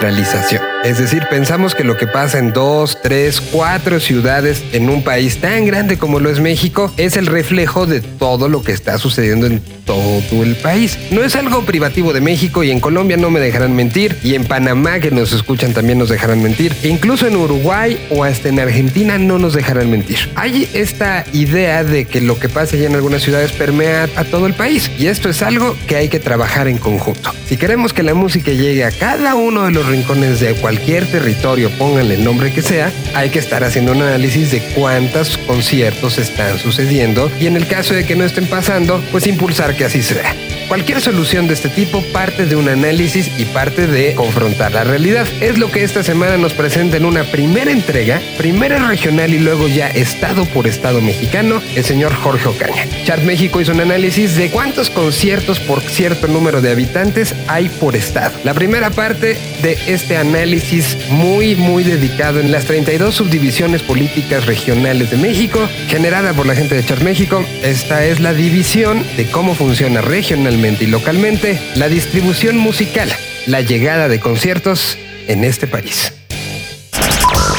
Centralización. 0.00 0.69
Es 0.82 0.96
decir, 0.96 1.26
pensamos 1.28 1.74
que 1.74 1.84
lo 1.84 1.98
que 1.98 2.06
pasa 2.06 2.38
en 2.38 2.54
dos, 2.54 2.96
tres, 3.02 3.42
cuatro 3.42 4.00
ciudades 4.00 4.64
en 4.72 4.88
un 4.88 5.04
país 5.04 5.36
tan 5.36 5.66
grande 5.66 5.98
como 5.98 6.20
lo 6.20 6.30
es 6.30 6.40
México 6.40 6.90
es 6.96 7.18
el 7.18 7.26
reflejo 7.26 7.84
de 7.84 8.00
todo 8.00 8.48
lo 8.48 8.62
que 8.62 8.72
está 8.72 8.96
sucediendo 8.96 9.46
en 9.46 9.60
todo 9.84 10.42
el 10.42 10.56
país. 10.56 10.98
No 11.10 11.22
es 11.22 11.36
algo 11.36 11.66
privativo 11.66 12.14
de 12.14 12.22
México 12.22 12.64
y 12.64 12.70
en 12.70 12.80
Colombia 12.80 13.18
no 13.18 13.28
me 13.28 13.40
dejarán 13.40 13.76
mentir 13.76 14.16
y 14.22 14.34
en 14.34 14.44
Panamá 14.44 15.00
que 15.00 15.10
nos 15.10 15.32
escuchan 15.32 15.74
también 15.74 15.98
nos 15.98 16.08
dejarán 16.08 16.42
mentir. 16.42 16.74
E 16.82 16.88
incluso 16.88 17.26
en 17.26 17.36
Uruguay 17.36 18.00
o 18.08 18.24
hasta 18.24 18.48
en 18.48 18.58
Argentina 18.58 19.18
no 19.18 19.38
nos 19.38 19.52
dejarán 19.52 19.90
mentir. 19.90 20.30
Hay 20.34 20.66
esta 20.72 21.26
idea 21.34 21.84
de 21.84 22.06
que 22.06 22.22
lo 22.22 22.38
que 22.38 22.48
pasa 22.48 22.78
ya 22.78 22.86
en 22.86 22.94
algunas 22.94 23.22
ciudades 23.22 23.52
permea 23.52 24.08
a 24.16 24.24
todo 24.24 24.46
el 24.46 24.54
país 24.54 24.90
y 24.98 25.08
esto 25.08 25.28
es 25.28 25.42
algo 25.42 25.76
que 25.86 25.96
hay 25.96 26.08
que 26.08 26.20
trabajar 26.20 26.68
en 26.68 26.78
conjunto. 26.78 27.32
Si 27.46 27.58
queremos 27.58 27.92
que 27.92 28.02
la 28.02 28.14
música 28.14 28.50
llegue 28.52 28.84
a 28.84 28.92
cada 28.92 29.34
uno 29.34 29.64
de 29.64 29.72
los 29.72 29.86
rincones 29.86 30.40
de 30.40 30.54
cualquier 30.70 31.04
territorio, 31.04 31.68
pónganle 31.68 32.14
el 32.14 32.22
nombre 32.22 32.52
que 32.52 32.62
sea, 32.62 32.92
hay 33.12 33.30
que 33.30 33.40
estar 33.40 33.64
haciendo 33.64 33.90
un 33.90 34.02
análisis 34.02 34.52
de 34.52 34.60
cuántos 34.60 35.36
conciertos 35.36 36.16
están 36.16 36.60
sucediendo 36.60 37.28
y 37.40 37.46
en 37.48 37.56
el 37.56 37.66
caso 37.66 37.92
de 37.92 38.06
que 38.06 38.14
no 38.14 38.22
estén 38.22 38.46
pasando, 38.46 39.02
pues 39.10 39.26
impulsar 39.26 39.74
que 39.74 39.86
así 39.86 40.00
sea. 40.00 40.32
Cualquier 40.70 41.00
solución 41.00 41.48
de 41.48 41.54
este 41.54 41.68
tipo 41.68 42.00
parte 42.12 42.46
de 42.46 42.54
un 42.54 42.68
análisis 42.68 43.28
y 43.36 43.44
parte 43.44 43.88
de 43.88 44.14
confrontar 44.14 44.70
la 44.70 44.84
realidad. 44.84 45.26
Es 45.40 45.58
lo 45.58 45.68
que 45.68 45.82
esta 45.82 46.04
semana 46.04 46.36
nos 46.36 46.54
presenta 46.54 46.96
en 46.96 47.06
una 47.06 47.24
primera 47.24 47.72
entrega, 47.72 48.22
primera 48.38 48.78
regional 48.86 49.34
y 49.34 49.40
luego 49.40 49.66
ya 49.66 49.88
estado 49.88 50.44
por 50.44 50.68
estado 50.68 51.00
mexicano, 51.00 51.60
el 51.74 51.84
señor 51.84 52.14
Jorge 52.14 52.50
Ocaña. 52.50 52.86
Chart 53.02 53.24
México 53.24 53.60
hizo 53.60 53.72
un 53.72 53.80
análisis 53.80 54.36
de 54.36 54.48
cuántos 54.48 54.90
conciertos 54.90 55.58
por 55.58 55.80
cierto 55.80 56.28
número 56.28 56.60
de 56.60 56.70
habitantes 56.70 57.34
hay 57.48 57.68
por 57.68 57.96
estado. 57.96 58.38
La 58.44 58.54
primera 58.54 58.90
parte 58.90 59.36
de 59.62 59.76
este 59.88 60.18
análisis 60.18 60.96
muy 61.08 61.56
muy 61.56 61.82
dedicado 61.82 62.38
en 62.38 62.52
las 62.52 62.66
32 62.66 63.12
subdivisiones 63.16 63.82
políticas 63.82 64.46
regionales 64.46 65.10
de 65.10 65.16
México, 65.16 65.68
generada 65.88 66.32
por 66.32 66.46
la 66.46 66.54
gente 66.54 66.76
de 66.76 66.84
Chart 66.84 67.02
México. 67.02 67.44
Esta 67.64 68.06
es 68.06 68.20
la 68.20 68.34
división 68.34 69.04
de 69.16 69.26
cómo 69.26 69.56
funciona 69.56 70.00
regionalmente 70.00 70.59
y 70.60 70.86
localmente 70.86 71.58
la 71.76 71.88
distribución 71.88 72.58
musical, 72.58 73.10
la 73.46 73.62
llegada 73.62 74.08
de 74.08 74.20
conciertos 74.20 74.98
en 75.26 75.42
este 75.42 75.66
país. 75.66 76.12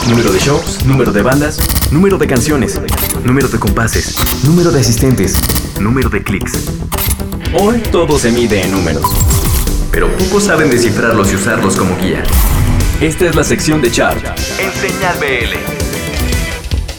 Número 0.07 0.31
de 0.31 0.39
shows, 0.39 0.85
número 0.85 1.11
de 1.11 1.23
bandas, 1.23 1.57
número 1.91 2.19
de 2.19 2.27
canciones, 2.27 2.79
número 3.23 3.47
de 3.47 3.57
compases, 3.57 4.15
número 4.43 4.71
de 4.71 4.81
asistentes, 4.81 5.41
número 5.79 6.09
de 6.09 6.21
clics. 6.21 6.53
Hoy 7.59 7.79
todo 7.91 8.19
se 8.19 8.31
mide 8.31 8.61
en 8.61 8.71
números, 8.71 9.09
pero 9.91 10.07
pocos 10.17 10.43
saben 10.43 10.69
descifrarlos 10.69 11.31
y 11.31 11.35
usarlos 11.35 11.77
como 11.77 11.97
guía. 11.97 12.21
Esta 13.01 13.25
es 13.25 13.35
la 13.35 13.43
sección 13.43 13.81
de 13.81 13.89
Chart 13.89 14.23
en 14.59 14.71
Señal 14.73 15.17
BL 15.19 15.90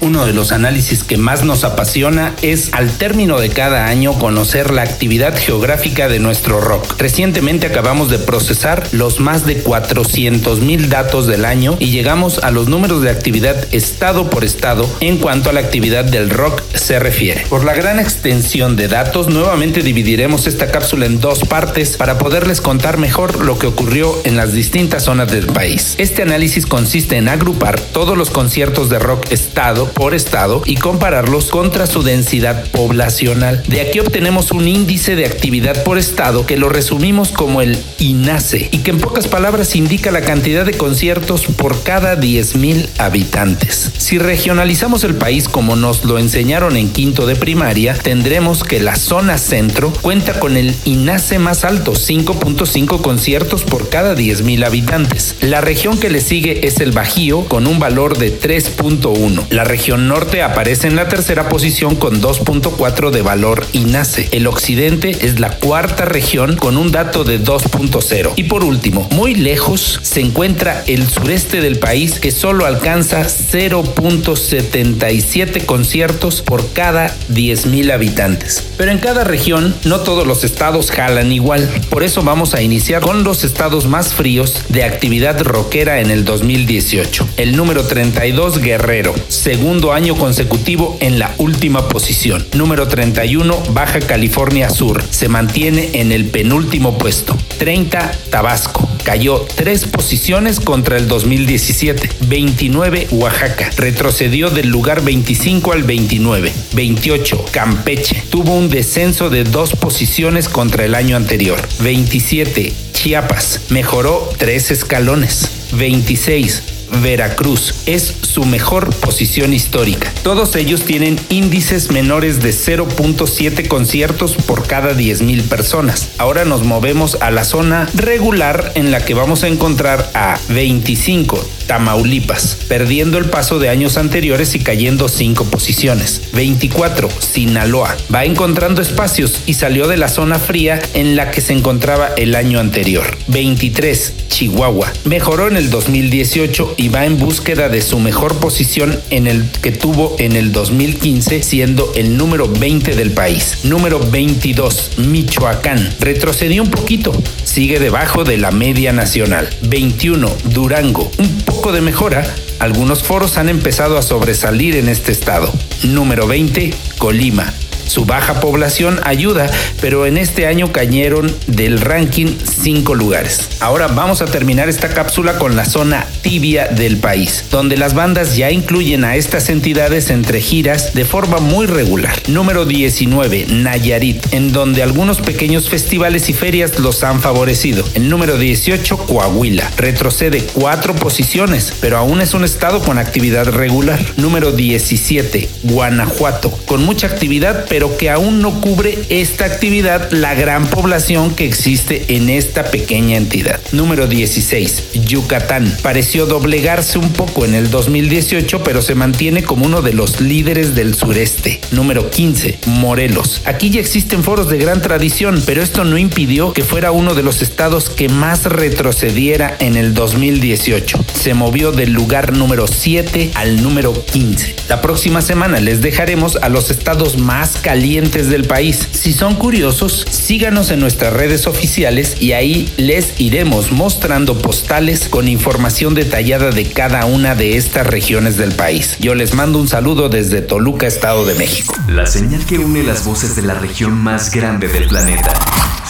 uno 0.03 0.27
de 0.27 0.33
los 0.33 0.51
análisis 0.51 1.05
que 1.05 1.17
más 1.17 1.45
nos 1.45 1.63
apasiona 1.63 2.35
es 2.43 2.71
al 2.73 2.91
término 2.91 3.39
de 3.39 3.51
cada 3.51 3.87
año 3.87 4.19
conocer 4.19 4.73
la 4.73 4.83
actividad 4.83 5.39
geográfica 5.39 6.09
de 6.09 6.19
nuestro 6.19 6.61
rock. 6.61 6.97
Recientemente 6.99 7.69
acabamos 7.69 8.11
de 8.11 8.19
procesar 8.19 8.89
los 8.91 9.21
más 9.21 9.47
de 9.47 9.59
400 9.59 10.61
mil 10.61 10.89
datos 10.89 11.29
del 11.29 11.45
año 11.45 11.77
y 11.79 11.93
llegamos 11.93 12.39
a 12.39 12.51
los 12.51 12.67
números 12.67 13.01
de 13.03 13.11
actividad 13.11 13.73
estado 13.73 14.29
por 14.29 14.45
estado 14.45 14.91
en 14.99 15.19
cuanto 15.19 15.51
a 15.51 15.53
la 15.53 15.61
actividad 15.61 16.05
del 16.05 16.31
rock 16.31 16.63
se 16.75 16.99
refiere. 16.99 17.47
Por 17.49 17.65
la 17.65 17.75
gran 17.75 18.01
extensión 18.01 18.75
de 18.75 18.89
datos, 18.89 19.29
nuevamente 19.29 19.83
dividiremos 19.83 20.49
esta 20.49 20.73
cápsula 20.73 21.07
en 21.07 21.21
dos 21.21 21.45
partes 21.45 21.97
para 21.97 22.19
poderles 22.19 22.61
contar 22.61 22.99
mejor 22.99 23.45
lo 23.45 23.57
que 23.57 23.69
ocurrió 23.69 24.21
en 24.25 24.37
las 24.37 24.53
distintas 24.53 25.05
zonas 25.05 25.31
del 25.31 25.47
país. 25.47 25.95
Este 25.99 26.23
análisis 26.23 26.67
consiste 26.67 27.17
en 27.17 27.29
agrupar 27.29 27.79
todos 27.79 28.19
los 28.19 28.31
conciertos 28.31 28.91
de 28.91 28.99
rock 28.99 29.31
estado 29.31 29.92
por 29.93 30.15
estado 30.15 30.63
y 30.65 30.77
compararlos 30.77 31.47
contra 31.47 31.87
su 31.87 32.03
densidad 32.03 32.65
poblacional. 32.71 33.63
De 33.67 33.81
aquí 33.81 34.01
obtenemos 34.01 34.51
un 34.51 34.67
índice 34.67 35.17
de 35.17 35.27
actividad 35.27 35.83
por 35.85 35.99
estado 35.99 36.47
que 36.47 36.57
lo 36.57 36.69
resumimos 36.69 37.31
como 37.31 37.63
el 37.63 37.79
INACE 37.99 38.69
y 38.71 38.79
que 38.79 38.91
en 38.91 38.99
pocas 38.99 39.29
palabras 39.29 39.77
indica 39.77 40.11
la 40.11 40.23
cantidad 40.23 40.65
de 40.65 40.73
conciertos 40.73 41.47
por 41.47 41.83
cada 41.83 42.17
10.000 42.17 42.89
habitantes. 42.99 43.91
Si 43.99 44.19
regionalizamos 44.19 45.05
el 45.05 45.15
país 45.15 45.49
como 45.49 45.77
nos 45.77 46.05
lo 46.05 46.19
enseñaron 46.19 46.77
en 46.77 46.91
quinto 46.91 47.27
de 47.27 47.37
primaria, 47.37 47.95
tendremos 47.95 48.65
que 48.65 48.81
la 48.81 48.97
zona 48.97 49.39
centro 49.39 49.93
cuenta 50.03 50.39
con 50.41 50.57
el 50.57 50.75
INACE 50.85 51.39
más 51.39 51.65
alto, 51.65 51.93
5.5 51.93 53.01
conciertos 53.03 53.63
por 53.65 53.89
cada 53.89 54.15
10.000 54.15 54.65
habitantes. 54.65 55.37
La 55.41 55.61
región 55.61 55.99
que 55.99 56.11
le 56.11 56.21
sigue 56.21 56.67
es 56.67 56.81
el 56.81 56.93
Bajío 56.93 57.45
con 57.45 57.67
un 57.67 57.79
valor 57.79 58.19
de 58.19 58.39
3.1. 58.39 59.47
La 59.51 59.65
región 59.65 59.82
región 59.83 60.07
norte 60.07 60.43
aparece 60.43 60.87
en 60.87 60.95
la 60.95 61.09
tercera 61.09 61.49
posición 61.49 61.97
con 61.97 62.23
2.4 62.23 63.11
de 63.11 63.21
valor 63.21 63.67
INACE. 63.73 64.29
El 64.31 64.47
occidente 64.47 65.11
es 65.23 65.41
la 65.41 65.51
cuarta 65.51 66.05
región 66.05 66.55
con 66.55 66.77
un 66.77 66.93
dato 66.93 67.25
de 67.25 67.43
2.0. 67.43 68.35
Y 68.37 68.45
por 68.45 68.63
último, 68.63 69.09
muy 69.11 69.35
lejos 69.35 69.99
se 70.05 70.21
encuentra 70.21 70.85
el 70.87 71.09
sureste 71.09 71.61
del 71.61 71.81
país 71.81 72.21
que 72.21 72.31
solo 72.31 72.65
alcanza 72.65 73.23
0.77 73.23 75.67
conciertos 75.67 76.43
por 76.43 76.73
cada 76.73 77.13
10.000 77.33 77.93
habitantes. 77.93 78.65
Pero 78.77 78.93
en 78.93 78.99
cada 78.99 79.25
región 79.25 79.75
no 79.85 79.99
todos 79.99 80.29
los 80.29 80.45
estados 80.45 80.93
jalan 80.93 81.33
igual. 81.33 81.69
Por 81.91 82.05
eso 82.05 82.23
vamos 82.23 82.55
a 82.55 82.63
iniciar 82.63 83.03
con 83.03 83.25
los 83.25 83.43
estados 83.43 83.89
más 83.89 84.15
fríos 84.15 84.63
de 84.69 84.85
actividad 84.85 85.43
rockera 85.43 85.99
en 85.99 86.13
el 86.13 86.25
2018. 86.25 87.31
El 87.37 87.57
número 87.57 87.85
32 87.85 88.61
Guerrero, 88.61 89.13
según 89.27 89.72
año 89.73 90.17
consecutivo 90.17 90.99
en 91.01 91.19
la 91.19 91.35
última 91.39 91.89
posición. 91.89 92.47
Número 92.55 92.89
31, 92.89 93.63
Baja 93.71 94.01
California 94.01 94.69
Sur. 94.69 95.03
Se 95.11 95.29
mantiene 95.29 95.91
en 95.95 96.13
el 96.13 96.27
penúltimo 96.27 96.99
puesto. 96.99 97.37
30, 97.59 98.13
Tabasco. 98.29 98.87
Cayó 99.03 99.47
tres 99.55 99.87
posiciones 99.87 100.61
contra 100.61 100.99
el 100.99 101.09
2017. 101.09 102.11
29, 102.27 103.09
Oaxaca. 103.13 103.71
Retrocedió 103.77 104.51
del 104.51 104.69
lugar 104.69 105.03
25 105.03 105.73
al 105.73 105.85
29. 105.85 106.53
28, 106.75 107.47
Campeche. 107.51 108.23
Tuvo 108.29 108.55
un 108.55 108.69
descenso 108.69 109.31
de 109.31 109.45
dos 109.45 109.73
posiciones 109.73 110.51
contra 110.51 110.85
el 110.85 110.95
año 110.95 111.17
anterior. 111.17 111.59
27, 111.81 112.75
Chiapas. 112.93 113.63
Mejoró 113.71 114.31
tres 114.37 114.71
escalones. 114.71 115.49
26, 115.73 116.63
Veracruz. 117.01 117.75
Es 117.87 118.15
su 118.23 118.45
mejor 118.45 118.95
posición 118.97 119.53
histórica. 119.53 120.13
Todos 120.23 120.57
ellos 120.57 120.83
tienen 120.83 121.19
índices 121.29 121.91
menores 121.91 122.43
de 122.43 122.51
0.7 122.51 123.69
conciertos 123.69 124.37
por 124.37 124.67
cada 124.67 124.93
10.000 124.93 125.43
personas. 125.43 126.11
Ahora 126.19 126.45
nos 126.45 126.65
movemos 126.65 127.17
a 127.21 127.31
la 127.31 127.45
zona 127.45 127.89
regular 127.95 128.73
en 128.75 128.91
la 128.91 129.05
que 129.05 129.15
vamos 129.15 129.45
a 129.45 129.49
encontrar 129.49 130.11
a 130.15 130.39
25 130.49 131.45
Tamaulipas, 131.67 132.59
perdiendo 132.69 133.19
el 133.19 133.27
paso 133.27 133.59
de 133.59 133.69
años 133.69 133.97
anteriores 133.97 134.55
y 134.55 134.59
cayendo 134.59 135.09
5 135.09 135.45
posiciones. 135.47 136.23
24 136.33 137.09
Sinaloa, 137.21 137.97
va 138.13 138.25
encontrando 138.25 138.83
espacios 138.83 139.43
y 139.47 139.55
salió 139.55 139.89
de 139.89 139.97
la 139.97 140.09
zona 140.09 140.39
fría 140.39 140.81
en 140.95 141.17
la 141.17 141.31
que 141.31 141.41
se 141.41 141.53
encontraba 141.53 142.11
el 142.17 142.35
año 142.35 142.61
anterior. 142.61 143.17
23 143.29 144.13
Chihuahua, 144.29 144.93
mejoró 145.05 145.49
en 145.49 145.57
el 145.57 145.71
2018 145.71 146.75
y 146.77 146.82
va 146.89 147.07
en 147.07 147.19
búsqueda 147.19 147.69
de 147.69 147.81
su 147.83 147.99
mejor 147.99 148.37
posición 148.37 148.99
en 149.11 149.27
el 149.27 149.51
que 149.63 149.73
tuvo 149.73 150.17
en 150.19 150.37
el 150.37 150.53
2015, 150.53 151.43
siendo 151.43 151.93
el 151.95 152.17
número 152.17 152.49
20 152.49 152.95
del 152.95 153.13
país. 153.13 153.61
Número 153.65 153.99
22, 153.99 154.93
Michoacán. 154.99 155.95
Retrocedió 156.01 156.63
un 156.63 156.71
poquito, 156.71 157.13
sigue 157.45 157.79
debajo 157.79 158.25
de 158.25 158.39
la 158.39 158.51
media 158.51 158.93
nacional. 158.93 159.49
21, 159.63 160.29
Durango. 160.53 161.11
Un 161.19 161.39
poco 161.43 161.73
de 161.73 161.81
mejora, 161.81 162.25
algunos 162.59 163.03
foros 163.03 163.39
han 163.39 163.49
empezado 163.49 163.99
a 163.99 164.03
sobresalir 164.03 164.77
en 164.77 164.89
este 164.89 165.13
estado. 165.13 165.53
Número 165.85 166.27
20, 166.27 166.73
Colima. 166.99 167.53
Su 167.87 168.05
baja 168.05 168.41
población 168.41 169.01
ayuda, 169.05 169.51
pero 169.81 170.07
en 170.07 170.19
este 170.19 170.47
año 170.47 170.73
cayeron 170.73 171.35
del 171.47 171.81
ranking 171.81 172.37
cinco 172.45 172.95
lugares. 172.95 173.49
Ahora 173.61 173.89
vamos 173.89 174.23
a 174.23 174.27
terminar 174.27 174.69
esta 174.69 174.89
cápsula 174.89 175.39
con 175.39 175.57
la 175.57 175.65
zona 175.65 176.07
tibia 176.23 176.69
del 176.69 176.99
país, 176.99 177.45
donde 177.51 177.77
las 177.77 177.95
bandas 177.95 178.37
ya 178.37 178.51
incluyen 178.51 179.05
a 179.05 179.17
estas 179.17 179.49
entidades 179.49 180.11
entre 180.11 180.41
giras 180.41 180.95
de 180.95 181.05
forma 181.05 181.39
muy 181.39 181.67
regular. 181.67 182.15
Número 182.29 182.65
19, 182.65 183.47
Nayarit, 183.49 184.33
en 184.33 184.53
donde 184.53 184.83
algunos 184.83 185.21
pequeños 185.21 185.69
festivales 185.69 186.29
y 186.29 186.33
ferias 186.33 186.79
los 186.79 187.05
han 187.05 187.21
favorecido. 187.21 187.85
El 187.95 188.09
número 188.09 188.39
18, 188.39 188.97
Coahuila, 188.99 189.71
retrocede 189.77 190.43
cuatro 190.55 190.95
posiciones, 190.95 191.73
pero 191.81 191.99
aún 191.99 192.21
es 192.21 192.35
un 192.35 192.45
estado 192.45 192.81
con 192.81 192.99
actividad 192.99 193.47
regular. 193.47 194.01
Número 194.17 194.53
17, 194.53 195.49
Guanajuato, 195.65 196.51
con 196.67 196.85
mucha 196.85 197.07
actividad, 197.07 197.67
pero 197.73 197.97
que 197.97 198.11
aún 198.11 198.43
no 198.43 198.61
cubre 198.61 198.99
esta 199.09 199.47
actividad 199.47 200.11
la 200.11 200.35
gran 200.35 200.67
población 200.67 201.35
que 201.35 201.47
existe 201.47 202.05
en 202.15 202.29
esta 202.29 202.65
pequeña 202.65 203.17
entidad. 203.17 203.61
Número 203.73 204.07
16. 204.07 204.89
Yucatán. 205.07 205.75
Pareció 205.81 206.27
doblegarse 206.27 206.99
un 206.99 207.15
poco 207.15 207.47
en 207.47 207.55
el 207.55 207.71
2018, 207.71 208.63
pero 208.63 208.83
se 208.83 208.95
mantiene 208.95 209.43
como 209.43 209.65
uno 209.65 209.81
de 209.81 209.95
los 209.95 210.21
líderes 210.21 210.75
del 210.75 210.95
sureste. 210.95 211.63
Número 211.71 212.11
15. 212.11 212.59
Morelos. 212.67 213.41
Aquí 213.47 213.71
ya 213.71 213.81
existen 213.81 214.23
foros 214.23 214.51
de 214.51 214.59
gran 214.59 214.83
tradición, 214.83 215.43
pero 215.47 215.63
esto 215.63 215.85
no 215.85 215.97
impidió 215.97 216.53
que 216.53 216.65
fuera 216.65 216.93
uno 216.93 217.15
de 217.15 217.23
los 217.23 217.41
estados 217.41 217.89
que 217.89 218.11
más 218.11 218.45
retrocediera 218.45 219.57
en 219.61 219.77
el 219.79 219.95
2018. 219.95 221.03
Se 221.19 221.33
movió 221.33 221.73
del 221.73 221.95
lugar 221.95 222.37
número 222.37 222.67
7 222.67 223.31
al 223.35 223.63
número 223.63 223.95
15. 224.05 224.57
La 224.69 224.83
próxima 224.83 225.23
semana 225.23 225.59
les 225.59 225.81
dejaremos 225.81 226.37
a 226.37 226.51
los 226.51 226.71
estados 226.71 227.17
más 227.17 227.62
calientes 227.63 228.29
del 228.29 228.45
país. 228.45 228.89
Si 228.93 229.13
son 229.13 229.37
curiosos, 229.37 230.05
síganos 230.11 230.71
en 230.71 230.81
nuestras 230.81 231.13
redes 231.13 231.47
oficiales 231.47 232.21
y 232.21 232.33
ahí 232.33 232.73
les 232.77 233.19
iremos 233.19 233.73
mostrando 233.73 234.37
postales 234.37 235.09
con 235.09 235.29
información 235.29 235.95
detallada 235.95 236.51
de 236.51 236.71
cada 236.71 237.07
una 237.07 237.35
de 237.35 237.57
estas 237.57 237.87
regiones 237.87 238.37
del 238.37 238.53
país. 238.53 238.97
Yo 239.01 239.15
les 239.15 239.35
mando 239.35 239.59
un 239.59 239.69
saludo 239.69 240.09
desde 240.09 240.43
Toluca, 240.43 240.87
Estado 240.87 241.25
de 241.25 241.35
México. 241.35 241.75
La 241.89 242.07
señal 242.07 242.45
que 242.45 242.59
une 242.59 242.83
las 242.83 243.05
voces 243.05 243.37
de 243.37 243.43
la 243.43 243.55
región 243.55 243.93
más 243.93 244.31
grande 244.35 244.69
del 244.69 244.89
planeta. 244.89 245.33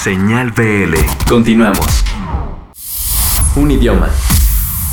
Señal 0.01 0.53
BL. 0.53 0.95
Continuamos. 1.29 1.87
Un 3.57 3.71
idioma. 3.71 4.11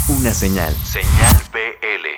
Una 0.08 0.34
señal. 0.34 0.76
Señal 0.84 1.49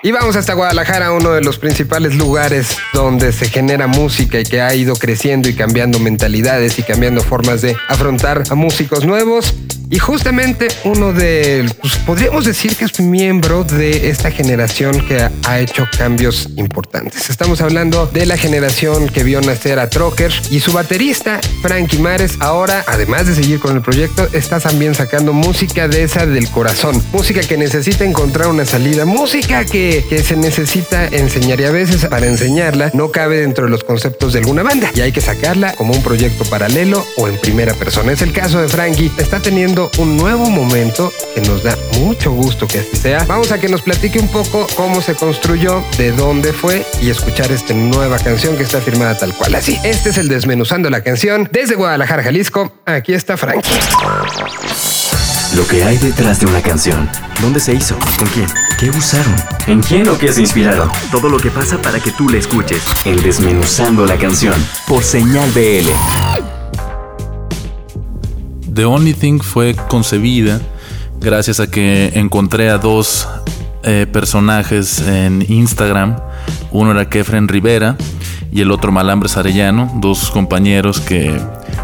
Y 0.03 0.11
vamos 0.11 0.35
hasta 0.35 0.53
Guadalajara, 0.53 1.11
uno 1.11 1.31
de 1.31 1.41
los 1.41 1.57
principales 1.57 2.15
lugares 2.15 2.77
donde 2.93 3.31
se 3.31 3.47
genera 3.49 3.87
música 3.87 4.39
y 4.39 4.43
que 4.43 4.61
ha 4.61 4.73
ido 4.73 4.95
creciendo 4.95 5.47
y 5.47 5.55
cambiando 5.55 5.99
mentalidades 5.99 6.79
y 6.79 6.83
cambiando 6.83 7.21
formas 7.21 7.61
de 7.61 7.75
afrontar 7.87 8.43
a 8.49 8.55
músicos 8.55 9.05
nuevos. 9.05 9.53
Y 9.91 9.99
justamente 9.99 10.69
uno 10.85 11.11
de, 11.11 11.69
pues 11.81 11.97
podríamos 11.97 12.45
decir 12.45 12.77
que 12.77 12.85
es 12.85 13.01
miembro 13.01 13.65
de 13.65 14.09
esta 14.09 14.31
generación 14.31 15.05
que 15.05 15.27
ha 15.45 15.59
hecho 15.59 15.85
cambios 15.97 16.47
importantes. 16.55 17.29
Estamos 17.29 17.59
hablando 17.59 18.07
de 18.07 18.25
la 18.25 18.37
generación 18.37 19.09
que 19.09 19.25
vio 19.25 19.41
nacer 19.41 19.79
a 19.79 19.89
Trocker 19.89 20.31
y 20.49 20.61
su 20.61 20.71
baterista, 20.71 21.41
Frankie 21.61 21.97
Mares, 21.97 22.37
ahora, 22.39 22.85
además 22.87 23.27
de 23.27 23.35
seguir 23.35 23.59
con 23.59 23.75
el 23.75 23.81
proyecto, 23.81 24.29
está 24.31 24.61
también 24.61 24.95
sacando 24.95 25.33
música 25.33 25.89
de 25.89 26.03
esa 26.03 26.25
del 26.25 26.49
corazón. 26.49 27.03
Música 27.11 27.41
que 27.41 27.57
necesita 27.57 28.05
encontrar 28.05 28.47
una 28.47 28.63
salida, 28.63 29.03
música 29.03 29.65
que, 29.65 30.05
que 30.07 30.23
se 30.23 30.37
necesita 30.37 31.05
enseñar 31.07 31.59
y 31.59 31.65
a 31.65 31.71
veces 31.71 32.05
para 32.05 32.27
enseñarla 32.27 32.91
no 32.93 33.11
cabe 33.11 33.39
dentro 33.39 33.65
de 33.65 33.71
los 33.71 33.83
conceptos 33.83 34.31
de 34.31 34.39
alguna 34.39 34.63
banda 34.63 34.89
y 34.95 35.01
hay 35.01 35.11
que 35.11 35.19
sacarla 35.19 35.73
como 35.73 35.93
un 35.93 36.01
proyecto 36.01 36.45
paralelo 36.45 37.05
o 37.17 37.27
en 37.27 37.37
primera 37.37 37.73
persona. 37.73 38.13
Es 38.13 38.21
el 38.21 38.31
caso 38.31 38.61
de 38.61 38.69
Frankie, 38.69 39.11
está 39.17 39.41
teniendo 39.41 39.80
un 39.97 40.17
nuevo 40.17 40.49
momento 40.49 41.11
que 41.33 41.41
nos 41.41 41.63
da 41.63 41.75
mucho 41.99 42.31
gusto 42.31 42.67
que 42.67 42.79
así 42.79 42.97
sea. 42.97 43.23
Vamos 43.25 43.51
a 43.51 43.59
que 43.59 43.69
nos 43.69 43.81
platique 43.81 44.19
un 44.19 44.27
poco 44.27 44.67
cómo 44.75 45.01
se 45.01 45.15
construyó, 45.15 45.83
de 45.97 46.11
dónde 46.11 46.53
fue 46.53 46.85
y 47.01 47.09
escuchar 47.09 47.51
esta 47.51 47.73
nueva 47.73 48.19
canción 48.19 48.57
que 48.57 48.63
está 48.63 48.81
firmada 48.81 49.17
tal 49.17 49.33
cual 49.33 49.55
así. 49.55 49.79
Este 49.83 50.09
es 50.09 50.17
el 50.17 50.27
Desmenuzando 50.27 50.89
la 50.89 51.01
canción 51.01 51.49
desde 51.51 51.75
Guadalajara, 51.75 52.23
Jalisco. 52.23 52.73
Aquí 52.85 53.13
está 53.13 53.37
Frankie. 53.37 53.71
Lo 55.55 55.67
que 55.67 55.83
hay 55.83 55.97
detrás 55.97 56.39
de 56.39 56.45
una 56.45 56.61
canción. 56.61 57.09
¿Dónde 57.41 57.59
se 57.59 57.73
hizo? 57.73 57.97
¿Con 58.17 58.27
quién? 58.29 58.47
¿Qué 58.79 58.89
usaron? 58.89 59.35
¿En 59.67 59.81
quién 59.81 60.07
o 60.07 60.17
qué 60.17 60.31
se 60.31 60.41
inspiraron? 60.41 60.89
Todo 61.11 61.27
lo 61.29 61.37
que 61.37 61.51
pasa 61.51 61.81
para 61.81 61.99
que 61.99 62.11
tú 62.11 62.29
la 62.29 62.37
escuches. 62.37 62.81
El 63.05 63.21
Desmenuzando 63.21 64.05
la 64.05 64.17
canción. 64.17 64.55
Por 64.87 65.03
señal 65.03 65.49
BL. 65.51 66.50
The 68.73 68.85
Only 68.85 69.13
Thing 69.13 69.39
fue 69.39 69.75
concebida 69.89 70.61
gracias 71.19 71.59
a 71.59 71.69
que 71.69 72.11
encontré 72.15 72.69
a 72.69 72.77
dos 72.77 73.27
eh, 73.83 74.07
personajes 74.11 74.99
en 75.07 75.45
Instagram. 75.47 76.17
Uno 76.71 76.91
era 76.91 77.09
Kefren 77.09 77.47
Rivera 77.47 77.97
y 78.51 78.61
el 78.61 78.71
otro 78.71 78.91
Malambres 78.91 79.37
Arellano, 79.37 79.91
dos 79.95 80.31
compañeros 80.31 81.01
que 81.01 81.37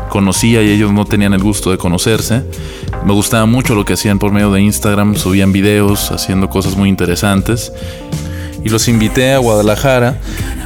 conocía 0.09 0.63
y 0.63 0.69
ellos 0.69 0.93
no 0.93 1.05
tenían 1.05 1.33
el 1.33 1.43
gusto 1.43 1.71
de 1.71 1.77
conocerse. 1.77 2.43
Me 3.05 3.13
gustaba 3.13 3.45
mucho 3.45 3.75
lo 3.75 3.83
que 3.83 3.93
hacían 3.93 4.17
por 4.17 4.31
medio 4.31 4.51
de 4.51 4.61
Instagram, 4.61 5.15
subían 5.15 5.51
videos 5.51 6.11
haciendo 6.11 6.49
cosas 6.49 6.77
muy 6.77 6.87
interesantes. 6.87 7.71
Y 8.67 8.69
los 8.69 8.89
invité 8.89 9.31
a 9.31 9.37
Guadalajara 9.37 10.15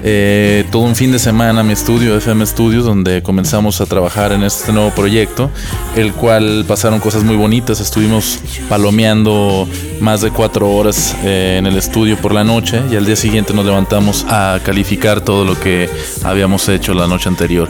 eh, 0.02 0.66
todo 0.72 0.82
un 0.82 0.96
fin 0.96 1.12
de 1.12 1.20
semana 1.20 1.60
a 1.60 1.64
mi 1.64 1.74
estudio, 1.74 2.18
FM 2.18 2.44
Studios, 2.48 2.84
donde 2.84 3.22
comenzamos 3.22 3.80
a 3.80 3.86
trabajar 3.86 4.32
en 4.32 4.42
este 4.42 4.74
nuevo 4.74 4.90
proyecto, 4.90 5.52
el 5.96 6.12
cual 6.12 6.66
pasaron 6.68 7.00
cosas 7.00 7.24
muy 7.24 7.36
bonitas. 7.36 7.80
Estuvimos 7.80 8.40
palomeando 8.68 9.68
más 10.00 10.22
de 10.22 10.32
cuatro 10.32 10.72
horas 10.72 11.16
eh, 11.24 11.58
en 11.60 11.68
el 11.68 11.78
estudio 11.78 12.18
por 12.18 12.34
la 12.34 12.44
noche 12.44 12.82
y 12.92 12.96
al 12.96 13.06
día 13.06 13.16
siguiente 13.16 13.54
nos 13.54 13.68
levantamos 13.68 14.26
a 14.28 14.60
calificar 14.66 15.22
todo 15.22 15.46
lo 15.46 15.60
que 15.60 15.88
habíamos 16.24 16.68
hecho 16.70 16.96
la 16.96 17.06
noche 17.06 17.30
anterior. 17.30 17.70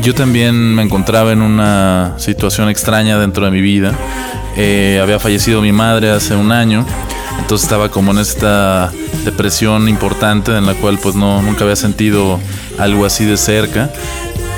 Yo 0.00 0.14
también 0.14 0.54
me 0.74 0.80
encontraba 0.80 1.32
en 1.32 1.42
una 1.42 2.14
situación 2.16 2.70
extraña 2.70 3.18
dentro 3.18 3.44
de 3.44 3.50
mi 3.50 3.60
vida. 3.60 3.92
Eh, 4.56 4.98
había 5.02 5.18
fallecido 5.18 5.60
mi 5.60 5.72
madre 5.72 6.08
hace 6.10 6.34
un 6.34 6.52
año 6.52 6.86
entonces 7.38 7.64
estaba 7.64 7.90
como 7.90 8.12
en 8.12 8.18
esta 8.18 8.92
depresión 9.24 9.88
importante 9.88 10.56
en 10.56 10.66
la 10.66 10.74
cual 10.74 10.98
pues 10.98 11.14
no, 11.14 11.40
nunca 11.42 11.64
había 11.64 11.76
sentido 11.76 12.38
algo 12.78 13.04
así 13.04 13.24
de 13.24 13.36
cerca. 13.36 13.90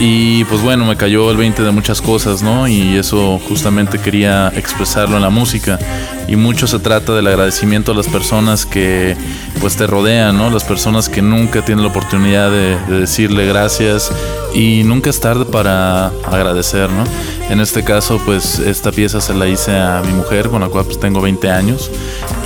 Y 0.03 0.45
pues 0.45 0.63
bueno, 0.63 0.87
me 0.87 0.97
cayó 0.97 1.31
el 1.31 1.37
20 1.37 1.63
de 1.63 1.71
muchas 1.73 2.01
cosas, 2.01 2.43
¿no? 2.43 2.67
Y 2.67 2.97
eso 2.97 3.39
justamente 3.47 3.99
quería 3.99 4.51
expresarlo 4.57 5.17
en 5.17 5.23
la 5.23 5.29
música. 5.29 5.79
Y 6.27 6.37
mucho 6.37 6.67
se 6.67 6.79
trata 6.79 7.15
del 7.15 7.27
agradecimiento 7.27 7.93
a 7.93 7.95
las 7.95 8.09
personas 8.09 8.65
que 8.65 9.15
pues 9.61 9.77
te 9.77 9.87
rodean, 9.87 10.37
¿no? 10.37 10.51
Las 10.51 10.65
personas 10.65 11.09
que 11.09 11.23
nunca 11.23 11.65
tienen 11.65 11.85
la 11.85 11.91
oportunidad 11.91 12.51
de, 12.51 12.79
de 12.89 13.01
decirle 13.01 13.47
gracias 13.47 14.11
y 14.55 14.83
nunca 14.85 15.11
es 15.11 15.21
tarde 15.21 15.45
para 15.45 16.09
agradecer, 16.25 16.91
¿no? 16.91 17.05
En 17.51 17.61
este 17.61 17.85
caso, 17.85 18.21
pues 18.25 18.59
esta 18.59 18.93
pieza 18.93 19.21
se 19.21 19.35
la 19.35 19.47
hice 19.47 19.77
a 19.77 20.03
mi 20.07 20.13
mujer, 20.13 20.49
con 20.49 20.61
la 20.61 20.69
cual 20.69 20.85
pues 20.85 20.99
tengo 20.99 21.21
20 21.21 21.51
años. 21.51 21.91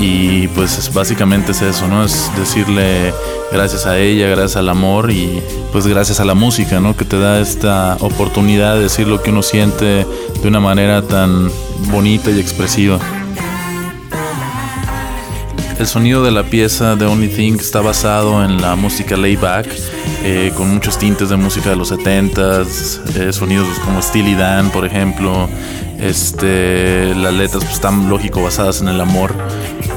Y 0.00 0.48
pues 0.48 0.90
básicamente 0.92 1.52
es 1.52 1.62
eso, 1.62 1.86
¿no? 1.88 2.04
Es 2.04 2.30
decirle 2.36 3.12
gracias 3.52 3.86
a 3.86 3.98
ella, 3.98 4.28
gracias 4.28 4.56
al 4.56 4.68
amor 4.68 5.10
y 5.10 5.42
pues 5.72 5.86
gracias 5.86 6.20
a 6.20 6.24
la 6.24 6.34
música, 6.34 6.80
¿no? 6.80 6.96
Que 6.96 7.04
te 7.04 7.18
da 7.18 7.40
esta 7.40 7.96
oportunidad 8.00 8.74
de 8.74 8.82
decir 8.82 9.06
lo 9.06 9.22
que 9.22 9.30
uno 9.30 9.42
siente 9.42 10.06
de 10.42 10.48
una 10.48 10.60
manera 10.60 11.02
tan 11.02 11.50
bonita 11.90 12.30
y 12.30 12.40
expresiva. 12.40 12.98
El 15.78 15.86
sonido 15.88 16.22
de 16.22 16.30
la 16.30 16.44
pieza 16.44 16.96
The 16.96 17.04
Only 17.04 17.28
Thing 17.28 17.54
está 17.54 17.80
basado 17.80 18.44
en 18.44 18.62
la 18.62 18.76
música 18.76 19.16
layback, 19.16 19.66
eh, 20.22 20.52
con 20.56 20.72
muchos 20.72 20.98
tintes 20.98 21.30
de 21.30 21.36
música 21.36 21.70
de 21.70 21.76
los 21.76 21.90
70s, 21.90 23.00
eh, 23.16 23.32
sonidos 23.32 23.66
como 23.80 24.00
Steely 24.00 24.34
Dan, 24.34 24.70
por 24.70 24.86
ejemplo. 24.86 25.48
Este, 25.98 27.14
las 27.14 27.32
letras 27.32 27.64
pues, 27.64 27.74
están 27.74 28.08
lógico 28.08 28.42
basadas 28.42 28.80
en 28.82 28.88
el 28.88 29.00
amor. 29.00 29.34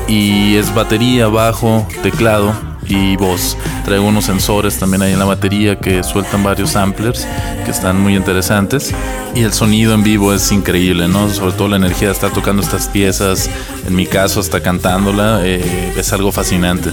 Y 0.07 0.55
es 0.55 0.73
batería, 0.73 1.27
bajo, 1.27 1.87
teclado 2.01 2.76
y 2.87 3.15
voz. 3.17 3.57
Traigo 3.85 4.05
unos 4.07 4.25
sensores 4.25 4.77
también 4.77 5.01
ahí 5.01 5.13
en 5.13 5.19
la 5.19 5.25
batería 5.25 5.77
que 5.77 6.03
sueltan 6.03 6.43
varios 6.43 6.71
samplers 6.71 7.27
que 7.65 7.71
están 7.71 8.01
muy 8.01 8.15
interesantes. 8.15 8.93
Y 9.35 9.41
el 9.41 9.53
sonido 9.53 9.93
en 9.93 10.03
vivo 10.03 10.33
es 10.33 10.51
increíble, 10.51 11.07
¿no? 11.07 11.29
Sobre 11.29 11.53
todo 11.53 11.67
la 11.67 11.75
energía 11.75 12.07
de 12.07 12.13
estar 12.13 12.31
tocando 12.31 12.61
estas 12.61 12.87
piezas, 12.87 13.49
en 13.85 13.95
mi 13.95 14.05
caso 14.05 14.39
hasta 14.39 14.61
cantándola, 14.61 15.41
eh, 15.43 15.93
es 15.95 16.13
algo 16.13 16.31
fascinante. 16.31 16.91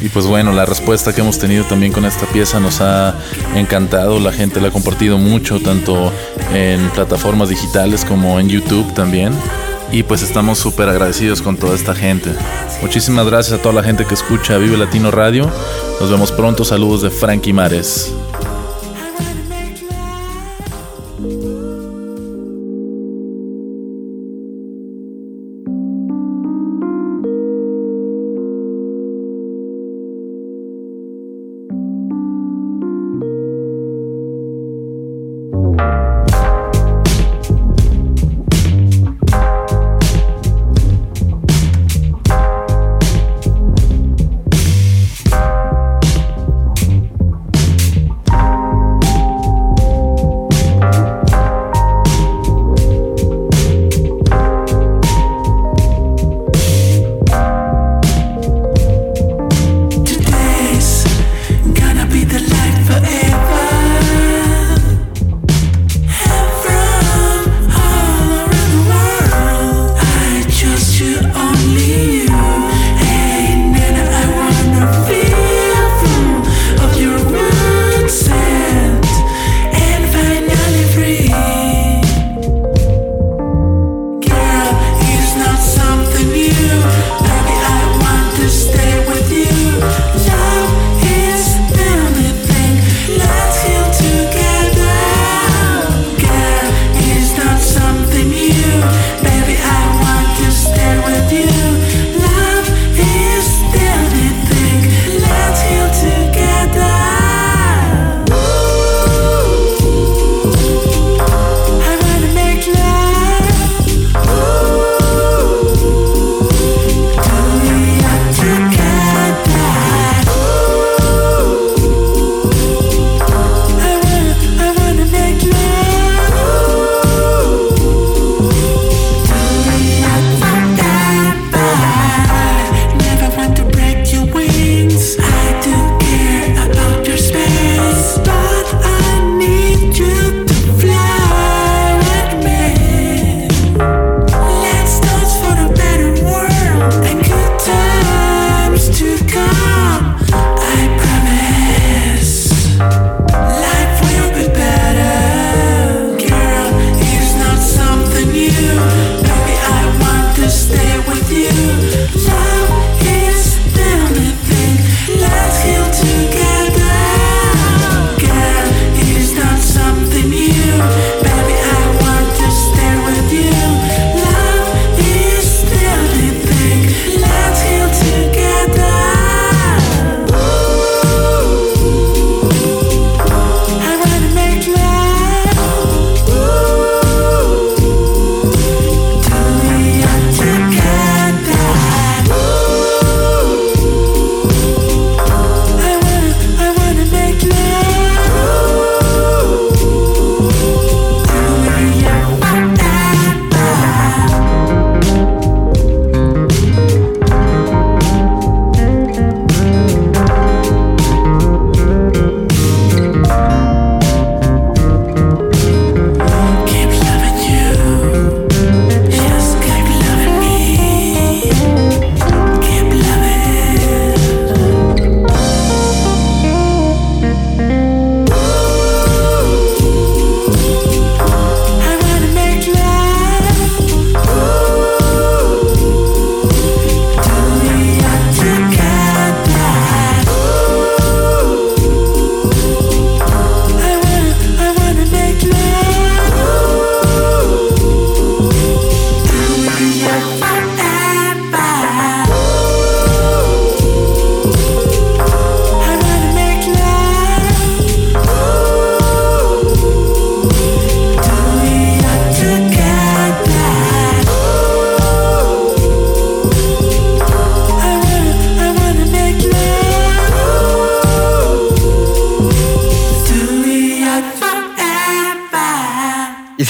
Y 0.00 0.08
pues 0.08 0.26
bueno, 0.26 0.52
la 0.52 0.64
respuesta 0.64 1.12
que 1.12 1.20
hemos 1.20 1.38
tenido 1.38 1.64
también 1.64 1.92
con 1.92 2.04
esta 2.04 2.26
pieza 2.26 2.58
nos 2.60 2.80
ha 2.80 3.14
encantado, 3.54 4.18
la 4.18 4.32
gente 4.32 4.60
la 4.60 4.68
ha 4.68 4.70
compartido 4.70 5.18
mucho, 5.18 5.60
tanto 5.60 6.12
en 6.54 6.88
plataformas 6.90 7.48
digitales 7.48 8.04
como 8.04 8.40
en 8.40 8.48
YouTube 8.48 8.94
también 8.94 9.34
y 9.92 10.02
pues 10.02 10.22
estamos 10.22 10.58
súper 10.58 10.88
agradecidos 10.88 11.42
con 11.42 11.56
toda 11.56 11.74
esta 11.74 11.94
gente. 11.94 12.32
Muchísimas 12.82 13.26
gracias 13.26 13.58
a 13.58 13.62
toda 13.62 13.74
la 13.74 13.82
gente 13.82 14.06
que 14.06 14.14
escucha 14.14 14.58
Vive 14.58 14.76
Latino 14.76 15.10
Radio. 15.10 15.50
Nos 16.00 16.10
vemos 16.10 16.32
pronto. 16.32 16.64
Saludos 16.64 17.02
de 17.02 17.10
Frankie 17.10 17.52
Mares. 17.52 18.12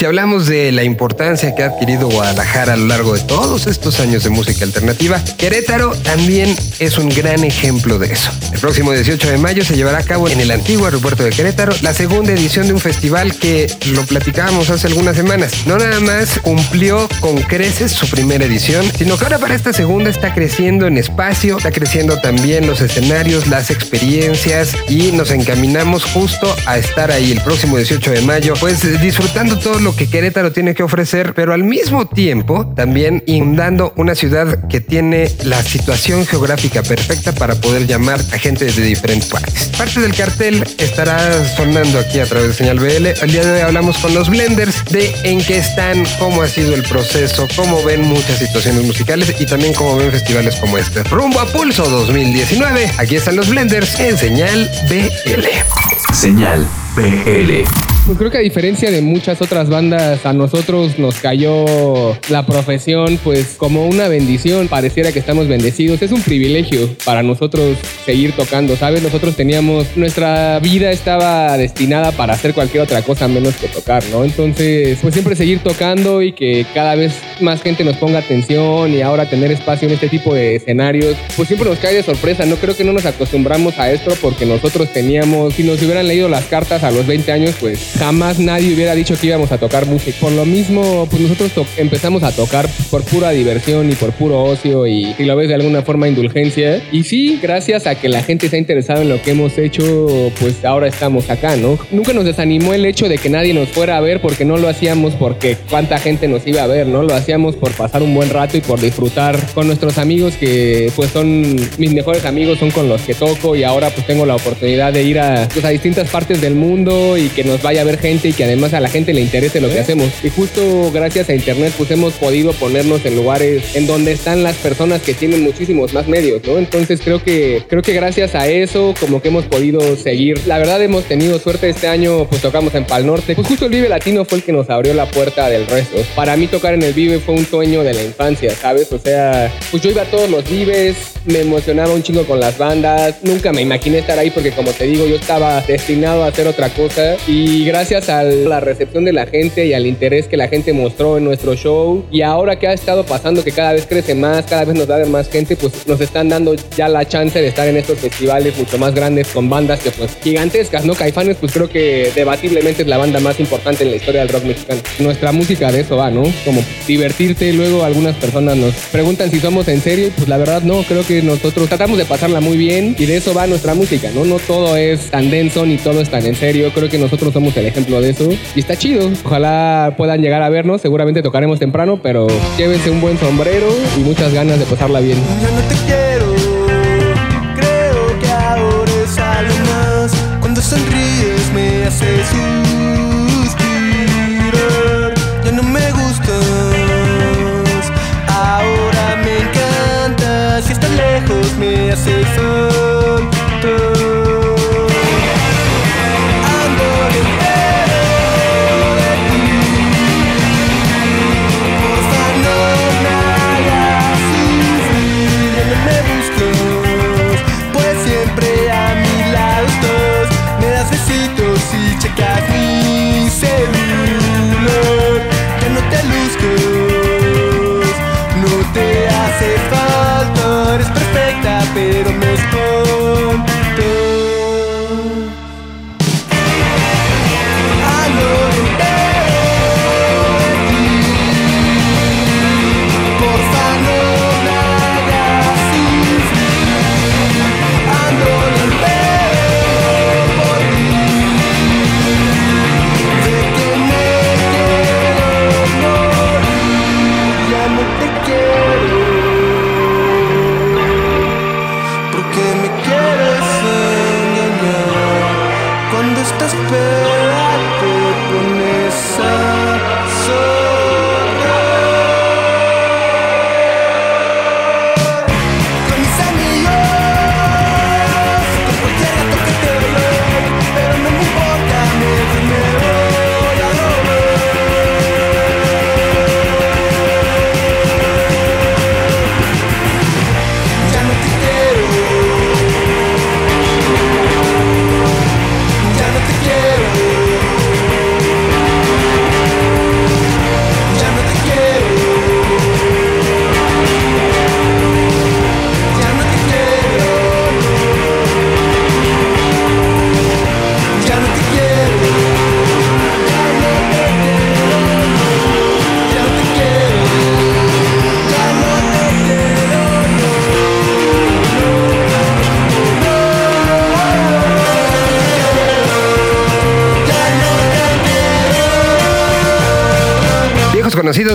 Si 0.01 0.07
hablamos 0.31 0.47
de 0.47 0.71
la 0.71 0.83
importancia 0.83 1.53
que 1.53 1.63
ha 1.63 1.65
adquirido 1.67 2.07
Guadalajara 2.07 2.73
a 2.73 2.77
lo 2.77 2.85
largo 2.85 3.13
de 3.15 3.19
todos 3.21 3.67
estos 3.67 3.99
años 3.99 4.23
de 4.23 4.29
música 4.29 4.63
alternativa, 4.63 5.21
Querétaro 5.37 5.91
también 5.91 6.55
es 6.79 6.97
un 6.97 7.09
gran 7.09 7.43
ejemplo 7.43 7.99
de 7.99 8.13
eso. 8.13 8.31
El 8.53 8.59
próximo 8.59 8.93
18 8.93 9.29
de 9.29 9.37
mayo 9.37 9.65
se 9.65 9.75
llevará 9.75 9.97
a 9.97 10.03
cabo 10.03 10.29
en 10.29 10.39
el 10.39 10.51
antiguo 10.51 10.85
aeropuerto 10.85 11.23
de 11.23 11.31
Querétaro 11.31 11.73
la 11.81 11.93
segunda 11.93 12.31
edición 12.31 12.67
de 12.67 12.73
un 12.73 12.79
festival 12.79 13.35
que 13.35 13.67
lo 13.87 14.03
platicábamos 14.03 14.69
hace 14.69 14.87
algunas 14.87 15.17
semanas. 15.17 15.51
No 15.65 15.77
nada 15.77 15.99
más 15.99 16.39
cumplió 16.39 17.09
con 17.19 17.41
creces 17.41 17.91
su 17.91 18.07
primera 18.09 18.45
edición, 18.45 18.85
sino 18.97 19.17
que 19.17 19.25
ahora 19.25 19.37
para 19.37 19.55
esta 19.55 19.73
segunda 19.73 20.09
está 20.09 20.33
creciendo 20.33 20.87
en 20.87 20.97
espacio, 20.97 21.57
está 21.57 21.71
creciendo 21.71 22.21
también 22.21 22.67
los 22.67 22.79
escenarios, 22.79 23.47
las 23.47 23.69
experiencias 23.69 24.75
y 24.87 25.11
nos 25.11 25.31
encaminamos 25.31 26.05
justo 26.05 26.55
a 26.65 26.77
estar 26.77 27.11
ahí 27.11 27.33
el 27.33 27.41
próximo 27.41 27.75
18 27.75 28.11
de 28.11 28.21
mayo, 28.21 28.53
pues 28.61 29.01
disfrutando 29.01 29.57
todo 29.57 29.79
lo 29.79 29.93
que 29.93 30.07
Querétaro 30.21 30.51
tiene 30.51 30.75
que 30.75 30.83
ofrecer, 30.83 31.33
pero 31.33 31.51
al 31.51 31.63
mismo 31.63 32.05
tiempo 32.05 32.71
también 32.75 33.23
inundando 33.25 33.91
una 33.95 34.13
ciudad 34.13 34.67
que 34.67 34.79
tiene 34.79 35.31
la 35.45 35.63
situación 35.63 36.27
geográfica 36.27 36.83
perfecta 36.83 37.31
para 37.31 37.55
poder 37.55 37.87
llamar 37.87 38.19
a 38.31 38.37
gente 38.37 38.65
de 38.65 38.83
diferentes 38.83 39.29
partes. 39.29 39.71
Parte 39.75 39.99
del 39.99 40.13
cartel 40.13 40.63
estará 40.77 41.17
sonando 41.55 41.97
aquí 41.97 42.19
a 42.19 42.27
través 42.27 42.49
de 42.49 42.53
Señal 42.53 42.79
BL. 42.79 43.07
El 43.19 43.31
día 43.31 43.43
de 43.43 43.51
hoy 43.51 43.61
hablamos 43.61 43.97
con 43.97 44.13
los 44.13 44.29
Blenders 44.29 44.85
de 44.91 45.11
en 45.23 45.43
qué 45.43 45.57
están, 45.57 46.03
cómo 46.19 46.43
ha 46.43 46.47
sido 46.47 46.75
el 46.75 46.83
proceso, 46.83 47.47
cómo 47.55 47.83
ven 47.83 48.03
muchas 48.03 48.37
situaciones 48.37 48.83
musicales 48.83 49.33
y 49.39 49.47
también 49.47 49.73
cómo 49.73 49.97
ven 49.97 50.11
festivales 50.11 50.55
como 50.57 50.77
este. 50.77 51.01
Rumbo 51.05 51.39
a 51.39 51.47
Pulso 51.47 51.89
2019. 51.89 52.91
Aquí 52.99 53.15
están 53.15 53.37
los 53.37 53.49
Blenders 53.49 53.99
en 53.99 54.15
Señal 54.19 54.69
BL. 54.87 56.13
Señal 56.13 56.67
BL. 56.95 57.90
Pues 58.05 58.17
creo 58.17 58.31
que 58.31 58.39
a 58.39 58.41
diferencia 58.41 58.89
de 58.89 59.01
muchas 59.01 59.41
otras 59.41 59.69
bandas, 59.69 60.25
a 60.25 60.33
nosotros 60.33 60.97
nos 60.97 61.15
cayó 61.19 62.17
la 62.29 62.45
profesión 62.45 63.19
pues 63.23 63.55
como 63.57 63.85
una 63.85 64.07
bendición. 64.07 64.67
Pareciera 64.67 65.11
que 65.11 65.19
estamos 65.19 65.47
bendecidos. 65.47 66.01
Es 66.01 66.11
un 66.11 66.21
privilegio 66.21 66.89
para 67.05 67.21
nosotros 67.21 67.77
seguir 68.05 68.33
tocando, 68.33 68.75
¿sabes? 68.75 69.03
Nosotros 69.03 69.35
teníamos, 69.35 69.85
nuestra 69.95 70.59
vida 70.59 70.91
estaba 70.91 71.55
destinada 71.57 72.11
para 72.11 72.33
hacer 72.33 72.53
cualquier 72.55 72.83
otra 72.83 73.03
cosa 73.03 73.27
menos 73.27 73.55
que 73.55 73.67
tocar, 73.67 74.03
¿no? 74.11 74.25
Entonces, 74.25 74.97
pues 74.99 75.13
siempre 75.13 75.35
seguir 75.35 75.59
tocando 75.59 76.23
y 76.23 76.33
que 76.33 76.65
cada 76.73 76.95
vez 76.95 77.13
más 77.39 77.61
gente 77.61 77.83
nos 77.83 77.97
ponga 77.97 78.19
atención 78.19 78.93
y 78.93 79.01
ahora 79.01 79.29
tener 79.29 79.51
espacio 79.51 79.87
en 79.87 79.93
este 79.93 80.09
tipo 80.09 80.33
de 80.33 80.55
escenarios, 80.55 81.15
pues 81.35 81.47
siempre 81.47 81.69
nos 81.69 81.77
cae 81.77 81.95
de 81.95 82.03
sorpresa. 82.03 82.45
No 82.47 82.55
creo 82.55 82.75
que 82.75 82.83
no 82.83 82.93
nos 82.93 83.05
acostumbramos 83.05 83.77
a 83.77 83.91
esto 83.91 84.11
porque 84.21 84.47
nosotros 84.47 84.91
teníamos, 84.91 85.53
si 85.53 85.63
nos 85.63 85.81
hubieran 85.83 86.07
leído 86.07 86.27
las 86.27 86.45
cartas 86.45 86.83
a 86.83 86.89
los 86.89 87.05
20 87.05 87.31
años, 87.31 87.55
pues 87.59 87.90
jamás 87.97 88.39
nadie 88.39 88.73
hubiera 88.73 88.95
dicho 88.95 89.15
que 89.19 89.27
íbamos 89.27 89.51
a 89.51 89.57
tocar 89.57 89.85
música. 89.85 90.17
Por 90.19 90.31
lo 90.31 90.45
mismo, 90.45 91.07
pues 91.09 91.21
nosotros 91.21 91.51
empezamos 91.77 92.23
a 92.23 92.31
tocar 92.31 92.67
por 92.89 93.03
pura 93.03 93.31
diversión 93.31 93.91
y 93.91 93.95
por 93.95 94.11
puro 94.11 94.43
ocio 94.43 94.87
y 94.87 95.13
si 95.13 95.25
lo 95.25 95.35
ves 95.35 95.47
de 95.47 95.55
alguna 95.55 95.81
forma 95.81 96.07
indulgencia. 96.07 96.81
Y 96.91 97.03
sí, 97.03 97.39
gracias 97.41 97.87
a 97.87 97.95
que 97.95 98.09
la 98.09 98.23
gente 98.23 98.49
se 98.49 98.55
ha 98.55 98.59
interesado 98.59 99.01
en 99.01 99.09
lo 99.09 99.21
que 99.21 99.31
hemos 99.31 99.57
hecho, 99.57 100.31
pues 100.39 100.63
ahora 100.65 100.87
estamos 100.87 101.29
acá, 101.29 101.55
¿no? 101.55 101.77
Nunca 101.91 102.13
nos 102.13 102.25
desanimó 102.25 102.73
el 102.73 102.85
hecho 102.85 103.09
de 103.09 103.17
que 103.17 103.29
nadie 103.29 103.53
nos 103.53 103.69
fuera 103.69 103.97
a 103.97 104.01
ver 104.01 104.21
porque 104.21 104.45
no 104.45 104.57
lo 104.57 104.67
hacíamos 104.67 105.13
porque 105.15 105.57
cuánta 105.69 105.97
gente 105.99 106.27
nos 106.27 106.45
iba 106.47 106.63
a 106.63 106.67
ver, 106.67 106.87
¿no? 106.87 107.03
Lo 107.03 107.13
hacíamos 107.13 107.55
por 107.55 107.71
pasar 107.71 108.03
un 108.03 108.13
buen 108.13 108.29
rato 108.29 108.57
y 108.57 108.61
por 108.61 108.79
disfrutar 108.79 109.37
con 109.53 109.67
nuestros 109.67 109.97
amigos 109.97 110.35
que 110.35 110.91
pues 110.95 111.11
son 111.11 111.55
mis 111.77 111.93
mejores 111.93 112.25
amigos, 112.25 112.59
son 112.59 112.71
con 112.71 112.89
los 112.89 113.01
que 113.01 113.13
toco 113.13 113.55
y 113.55 113.63
ahora 113.63 113.89
pues 113.89 114.05
tengo 114.07 114.25
la 114.25 114.35
oportunidad 114.35 114.93
de 114.93 115.03
ir 115.03 115.19
a, 115.19 115.47
pues, 115.53 115.65
a 115.65 115.69
distintas 115.69 116.09
partes 116.09 116.41
del 116.41 116.55
mundo 116.55 117.17
y 117.17 117.29
que 117.29 117.43
nos 117.43 117.61
vaya 117.61 117.80
ver 117.83 117.97
gente 117.97 118.29
y 118.29 118.33
que 118.33 118.43
además 118.43 118.73
a 118.73 118.79
la 118.79 118.89
gente 118.89 119.13
le 119.13 119.21
interese 119.21 119.61
lo 119.61 119.69
que 119.69 119.79
hacemos. 119.79 120.09
Y 120.23 120.29
justo 120.29 120.91
gracias 120.93 121.29
a 121.29 121.33
internet 121.33 121.73
pues 121.77 121.91
hemos 121.91 122.13
podido 122.13 122.53
ponernos 122.53 123.05
en 123.05 123.15
lugares 123.15 123.75
en 123.75 123.87
donde 123.87 124.11
están 124.11 124.43
las 124.43 124.55
personas 124.57 125.01
que 125.01 125.13
tienen 125.13 125.43
muchísimos 125.43 125.93
más 125.93 126.07
medios, 126.07 126.41
¿no? 126.45 126.57
Entonces 126.57 127.01
creo 127.03 127.23
que 127.23 127.63
creo 127.67 127.81
que 127.81 127.93
gracias 127.93 128.35
a 128.35 128.47
eso 128.47 128.93
como 128.99 129.21
que 129.21 129.29
hemos 129.29 129.45
podido 129.45 129.95
seguir. 129.95 130.39
La 130.45 130.57
verdad 130.57 130.81
hemos 130.81 131.05
tenido 131.05 131.39
suerte 131.39 131.69
este 131.69 131.87
año, 131.87 132.25
pues 132.27 132.41
tocamos 132.41 132.73
en 132.75 132.85
Pal 132.85 133.05
Norte. 133.05 133.35
Pues 133.35 133.47
justo 133.47 133.65
el 133.65 133.71
Vive 133.71 133.89
Latino 133.89 134.25
fue 134.25 134.39
el 134.39 134.43
que 134.43 134.51
nos 134.51 134.69
abrió 134.69 134.93
la 134.93 135.05
puerta 135.05 135.49
del 135.49 135.67
resto. 135.67 135.97
Para 136.15 136.35
mí 136.37 136.47
tocar 136.47 136.73
en 136.73 136.83
el 136.83 136.93
Vive 136.93 137.19
fue 137.19 137.35
un 137.35 137.45
sueño 137.45 137.83
de 137.83 137.93
la 137.93 138.03
infancia, 138.03 138.51
¿sabes? 138.51 138.91
O 138.91 138.99
sea, 138.99 139.51
pues 139.69 139.81
yo 139.83 139.89
iba 139.89 140.03
a 140.03 140.05
todos 140.05 140.29
los 140.29 140.49
Vives, 140.49 140.95
me 141.25 141.41
emocionaba 141.41 141.93
un 141.93 142.03
chingo 142.03 142.25
con 142.25 142.39
las 142.39 142.57
bandas, 142.57 143.15
nunca 143.23 143.51
me 143.53 143.61
imaginé 143.61 143.99
estar 143.99 144.17
ahí 144.17 144.29
porque 144.29 144.51
como 144.51 144.71
te 144.71 144.85
digo, 144.85 145.05
yo 145.05 145.15
estaba 145.15 145.61
destinado 145.61 146.23
a 146.23 146.27
hacer 146.27 146.47
otra 146.47 146.69
cosa 146.69 147.15
y 147.27 147.63
gracias 147.71 148.09
a 148.09 148.23
la 148.23 148.59
recepción 148.59 149.05
de 149.05 149.13
la 149.13 149.25
gente 149.25 149.65
y 149.65 149.73
al 149.73 149.85
interés 149.85 150.27
que 150.27 150.35
la 150.35 150.49
gente 150.49 150.73
mostró 150.73 151.17
en 151.17 151.23
nuestro 151.23 151.55
show 151.55 152.03
y 152.11 152.21
ahora 152.21 152.59
que 152.59 152.67
ha 152.67 152.73
estado 152.73 153.05
pasando 153.05 153.45
que 153.45 153.53
cada 153.53 153.71
vez 153.71 153.85
crece 153.87 154.13
más, 154.13 154.45
cada 154.45 154.65
vez 154.65 154.75
nos 154.75 154.87
da 154.87 155.05
más 155.05 155.29
gente, 155.29 155.55
pues 155.55 155.87
nos 155.87 156.01
están 156.01 156.27
dando 156.27 156.53
ya 156.75 156.89
la 156.89 157.07
chance 157.07 157.41
de 157.41 157.47
estar 157.47 157.65
en 157.69 157.77
estos 157.77 157.97
festivales 157.99 158.57
mucho 158.57 158.77
más 158.77 158.93
grandes 158.93 159.29
con 159.29 159.49
bandas 159.49 159.79
que 159.79 159.89
pues 159.91 160.17
gigantescas, 160.21 160.83
¿no? 160.83 160.95
Caifanes 160.95 161.37
pues 161.39 161.53
creo 161.53 161.69
que 161.69 162.11
debatiblemente 162.13 162.81
es 162.81 162.89
la 162.89 162.97
banda 162.97 163.21
más 163.21 163.39
importante 163.39 163.85
en 163.85 163.91
la 163.91 163.95
historia 163.95 164.19
del 164.19 164.29
rock 164.29 164.43
mexicano. 164.43 164.81
Nuestra 164.99 165.31
música 165.31 165.71
de 165.71 165.79
eso 165.79 165.95
va, 165.95 166.11
¿no? 166.11 166.23
Como 166.43 166.61
divertirte, 166.85 167.53
luego 167.53 167.85
algunas 167.85 168.17
personas 168.17 168.57
nos 168.57 168.75
preguntan 168.91 169.31
si 169.31 169.39
somos 169.39 169.69
en 169.69 169.79
serio 169.79 170.11
pues 170.17 170.27
la 170.27 170.37
verdad 170.37 170.61
no, 170.61 170.83
creo 170.83 171.07
que 171.07 171.21
nosotros 171.21 171.69
tratamos 171.69 171.97
de 171.97 172.03
pasarla 172.03 172.41
muy 172.41 172.57
bien 172.57 172.97
y 172.99 173.05
de 173.05 173.15
eso 173.15 173.33
va 173.33 173.47
nuestra 173.47 173.75
música, 173.75 174.09
¿no? 174.13 174.25
No 174.25 174.39
todo 174.39 174.75
es 174.75 175.09
tan 175.09 175.31
denso 175.31 175.65
ni 175.65 175.77
todo 175.77 176.01
es 176.01 176.09
tan 176.09 176.25
en 176.25 176.35
serio, 176.35 176.69
creo 176.73 176.89
que 176.89 176.97
nosotros 176.97 177.31
somos 177.31 177.53
el 177.61 177.67
ejemplo 177.67 178.01
de 178.01 178.09
eso 178.09 178.29
y 178.55 178.59
está 178.59 178.75
chido. 178.75 179.09
Ojalá 179.23 179.93
puedan 179.97 180.21
llegar 180.21 180.41
a 180.41 180.49
vernos, 180.49 180.81
seguramente 180.81 181.21
tocaremos 181.21 181.59
temprano, 181.59 181.99
pero 182.01 182.27
llévense 182.57 182.89
un 182.89 183.01
buen 183.01 183.17
sombrero 183.17 183.67
y 183.97 184.01
muchas 184.01 184.33
ganas 184.33 184.59
de 184.59 184.65
pasarla 184.65 184.99
bien. 184.99 185.17
No 185.17 185.61
te 185.67 185.75
quiero, 185.85 186.30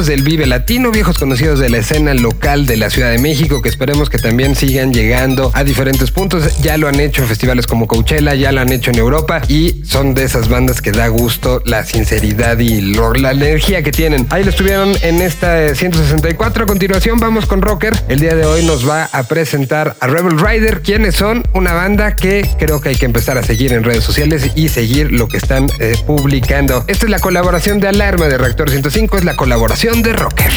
del 0.05 0.23
Vive 0.23 0.45
Latino, 0.45 0.91
viejos 0.91 1.19
conocidos 1.19 1.59
de 1.59 1.71
la 1.71 1.79
escena 1.79 2.13
local 2.13 2.67
de 2.67 2.77
la 2.77 2.91
Ciudad 2.91 3.11
de 3.11 3.19
México, 3.19 3.63
que 3.63 3.71
esperemos 3.71 4.11
que 4.11 4.19
también 4.19 4.55
sigan 4.55 4.93
llegando 4.93 5.51
a 5.55 5.65
diferentes 5.65 6.11
puntos. 6.11 6.59
Ya 6.61 6.77
lo 6.77 6.87
han 6.87 7.01
hecho 7.01 7.23
en 7.23 7.29
festivales 7.29 7.67
como 7.67 7.87
Coachella, 7.87 8.35
ya 8.35 8.53
lo 8.53 8.61
han 8.61 8.71
hecho 8.73 8.91
en 8.91 8.99
Europa 8.99 9.41
y 9.49 9.83
son 9.87 10.13
de 10.13 10.25
esas 10.25 10.51
bandas 10.51 10.83
que 10.83 10.93
da 10.93 11.09
gusto 11.09 11.63
la 11.65 11.83
sinceridad 11.87 12.59
y 12.59 12.83
la 12.83 13.31
energía 13.31 13.83
que 13.83 13.91
tienen. 13.91 14.27
Ahí 14.29 14.45
lo 14.45 14.51
estuvieron 14.51 14.93
en 15.01 15.23
esta 15.23 15.65
eh, 15.65 15.75
164. 15.75 16.65
A 16.65 16.67
continuación 16.67 17.19
vamos 17.19 17.47
con 17.47 17.63
Rocker. 17.63 17.95
El 18.09 18.21
día 18.21 18.35
de 18.35 18.45
hoy 18.45 18.67
nos 18.67 18.87
va 18.87 19.09
a 19.11 19.23
presentar 19.23 19.97
a 20.01 20.07
Rebel 20.09 20.39
Rider, 20.39 20.83
quienes 20.83 21.15
son 21.15 21.43
una 21.55 21.73
banda 21.73 22.17
que 22.17 22.47
creo 22.59 22.83
que 22.83 22.91
hay 22.91 22.97
que 22.97 23.07
empezar 23.07 23.39
a 23.39 23.43
seguir 23.43 23.73
en 23.73 23.83
redes 23.83 24.05
sociales 24.05 24.51
y 24.55 24.69
seguir 24.69 25.11
lo 25.11 25.27
que 25.27 25.39
están 25.39 25.71
eh, 25.79 25.95
publicando. 26.07 26.85
Esta 26.87 27.07
es 27.07 27.11
la 27.11 27.19
colaboración 27.19 27.81
de 27.81 27.89
Alarma 27.89 28.27
de 28.27 28.37
Reactor 28.37 28.69
105, 28.69 29.17
es 29.17 29.25
la 29.25 29.37
colaboración 29.37 29.86
de 29.95 30.13
Rocker. 30.13 30.51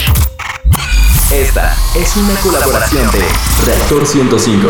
Esta 1.32 1.78
es 1.96 2.18
una 2.18 2.34
colaboración 2.40 3.12
de 3.12 3.20
Reactor 3.64 4.08
105. 4.08 4.70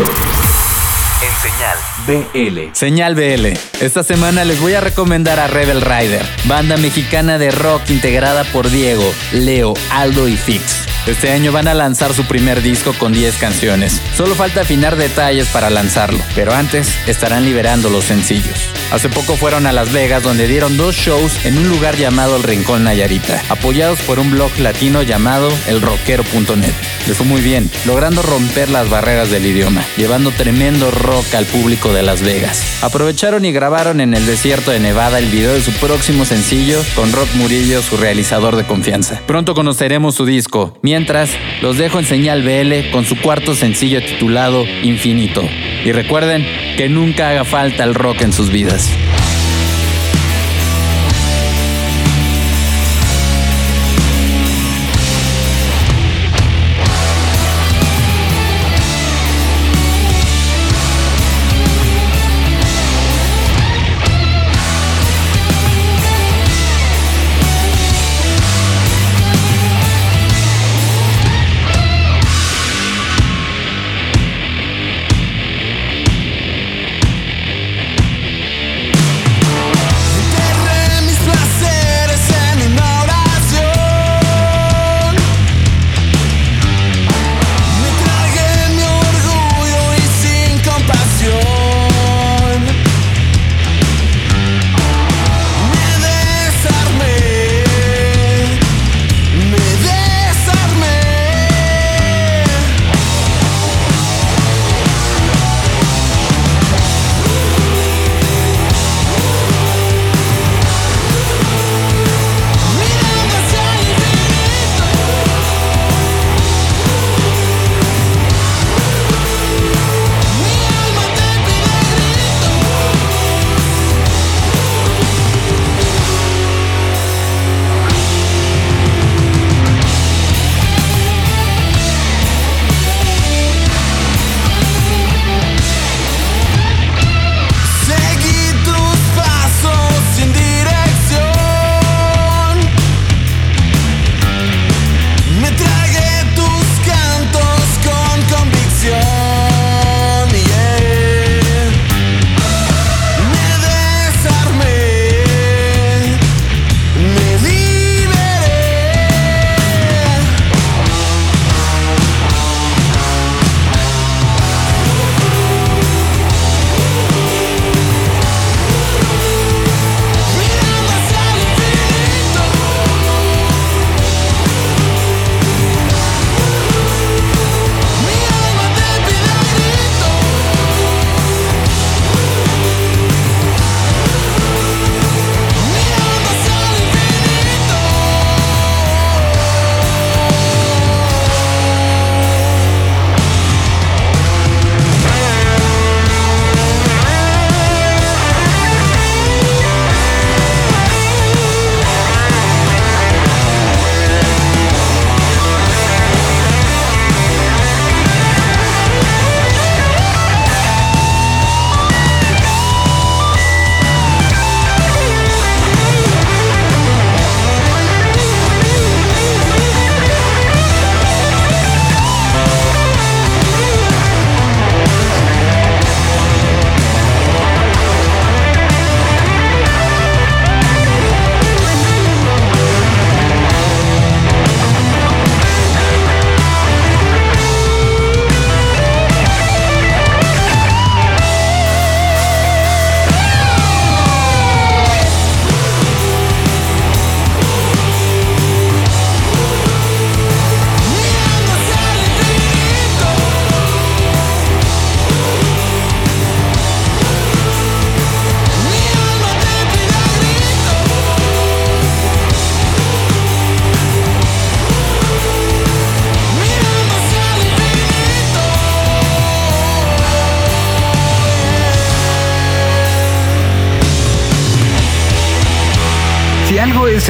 En 1.22 1.32
señal 1.40 1.78
BL. 2.06 2.74
Señal 2.74 3.14
BL. 3.14 3.46
Esta 3.82 4.02
semana 4.02 4.44
les 4.44 4.60
voy 4.60 4.74
a 4.74 4.82
recomendar 4.82 5.40
a 5.40 5.46
Rebel 5.46 5.80
Rider, 5.80 6.22
banda 6.44 6.76
mexicana 6.76 7.38
de 7.38 7.52
rock 7.52 7.88
integrada 7.88 8.44
por 8.52 8.68
Diego, 8.68 9.10
Leo, 9.32 9.72
Aldo 9.92 10.28
y 10.28 10.36
Fix. 10.36 10.84
Este 11.10 11.32
año 11.32 11.50
van 11.50 11.66
a 11.66 11.74
lanzar 11.74 12.14
su 12.14 12.24
primer 12.24 12.62
disco 12.62 12.94
con 12.96 13.12
10 13.12 13.36
canciones. 13.38 14.00
Solo 14.16 14.36
falta 14.36 14.60
afinar 14.60 14.94
detalles 14.94 15.48
para 15.48 15.68
lanzarlo, 15.68 16.20
pero 16.36 16.54
antes 16.54 16.96
estarán 17.08 17.44
liberando 17.44 17.90
los 17.90 18.04
sencillos. 18.04 18.70
Hace 18.92 19.08
poco 19.08 19.36
fueron 19.36 19.66
a 19.66 19.72
Las 19.72 19.92
Vegas 19.92 20.22
donde 20.22 20.46
dieron 20.46 20.76
dos 20.76 20.94
shows 20.94 21.44
en 21.44 21.58
un 21.58 21.68
lugar 21.68 21.96
llamado 21.96 22.36
El 22.36 22.44
Rincón 22.44 22.84
Nayarita, 22.84 23.42
apoyados 23.48 24.00
por 24.02 24.20
un 24.20 24.30
blog 24.30 24.56
latino 24.58 25.02
llamado 25.02 25.48
elrockero.net. 25.66 26.74
Les 27.06 27.16
fue 27.16 27.26
muy 27.26 27.40
bien, 27.40 27.70
logrando 27.86 28.22
romper 28.22 28.68
las 28.68 28.88
barreras 28.88 29.30
del 29.30 29.46
idioma, 29.46 29.82
llevando 29.96 30.30
tremendo 30.30 30.90
rock 30.90 31.34
al 31.34 31.44
público 31.46 31.92
de 31.92 32.02
Las 32.02 32.22
Vegas. 32.22 32.62
Aprovecharon 32.82 33.44
y 33.44 33.52
grabaron 33.52 34.00
en 34.00 34.14
el 34.14 34.26
desierto 34.26 34.70
de 34.70 34.80
Nevada 34.80 35.18
el 35.18 35.26
video 35.26 35.54
de 35.54 35.62
su 35.62 35.72
próximo 35.72 36.24
sencillo 36.24 36.80
con 36.94 37.10
Rock 37.12 37.28
Murillo, 37.34 37.82
su 37.82 37.96
realizador 37.96 38.54
de 38.54 38.64
confianza. 38.64 39.20
Pronto 39.26 39.54
conoceremos 39.54 40.14
su 40.14 40.24
disco. 40.24 40.78
Los 41.62 41.78
dejo 41.78 41.98
en 41.98 42.04
señal 42.04 42.42
BL 42.42 42.90
con 42.90 43.04
su 43.04 43.16
cuarto 43.16 43.54
sencillo 43.54 44.00
titulado 44.00 44.64
Infinito. 44.82 45.48
Y 45.84 45.92
recuerden 45.92 46.46
que 46.76 46.88
nunca 46.88 47.30
haga 47.30 47.44
falta 47.44 47.84
el 47.84 47.94
rock 47.94 48.22
en 48.22 48.32
sus 48.32 48.50
vidas. 48.50 48.90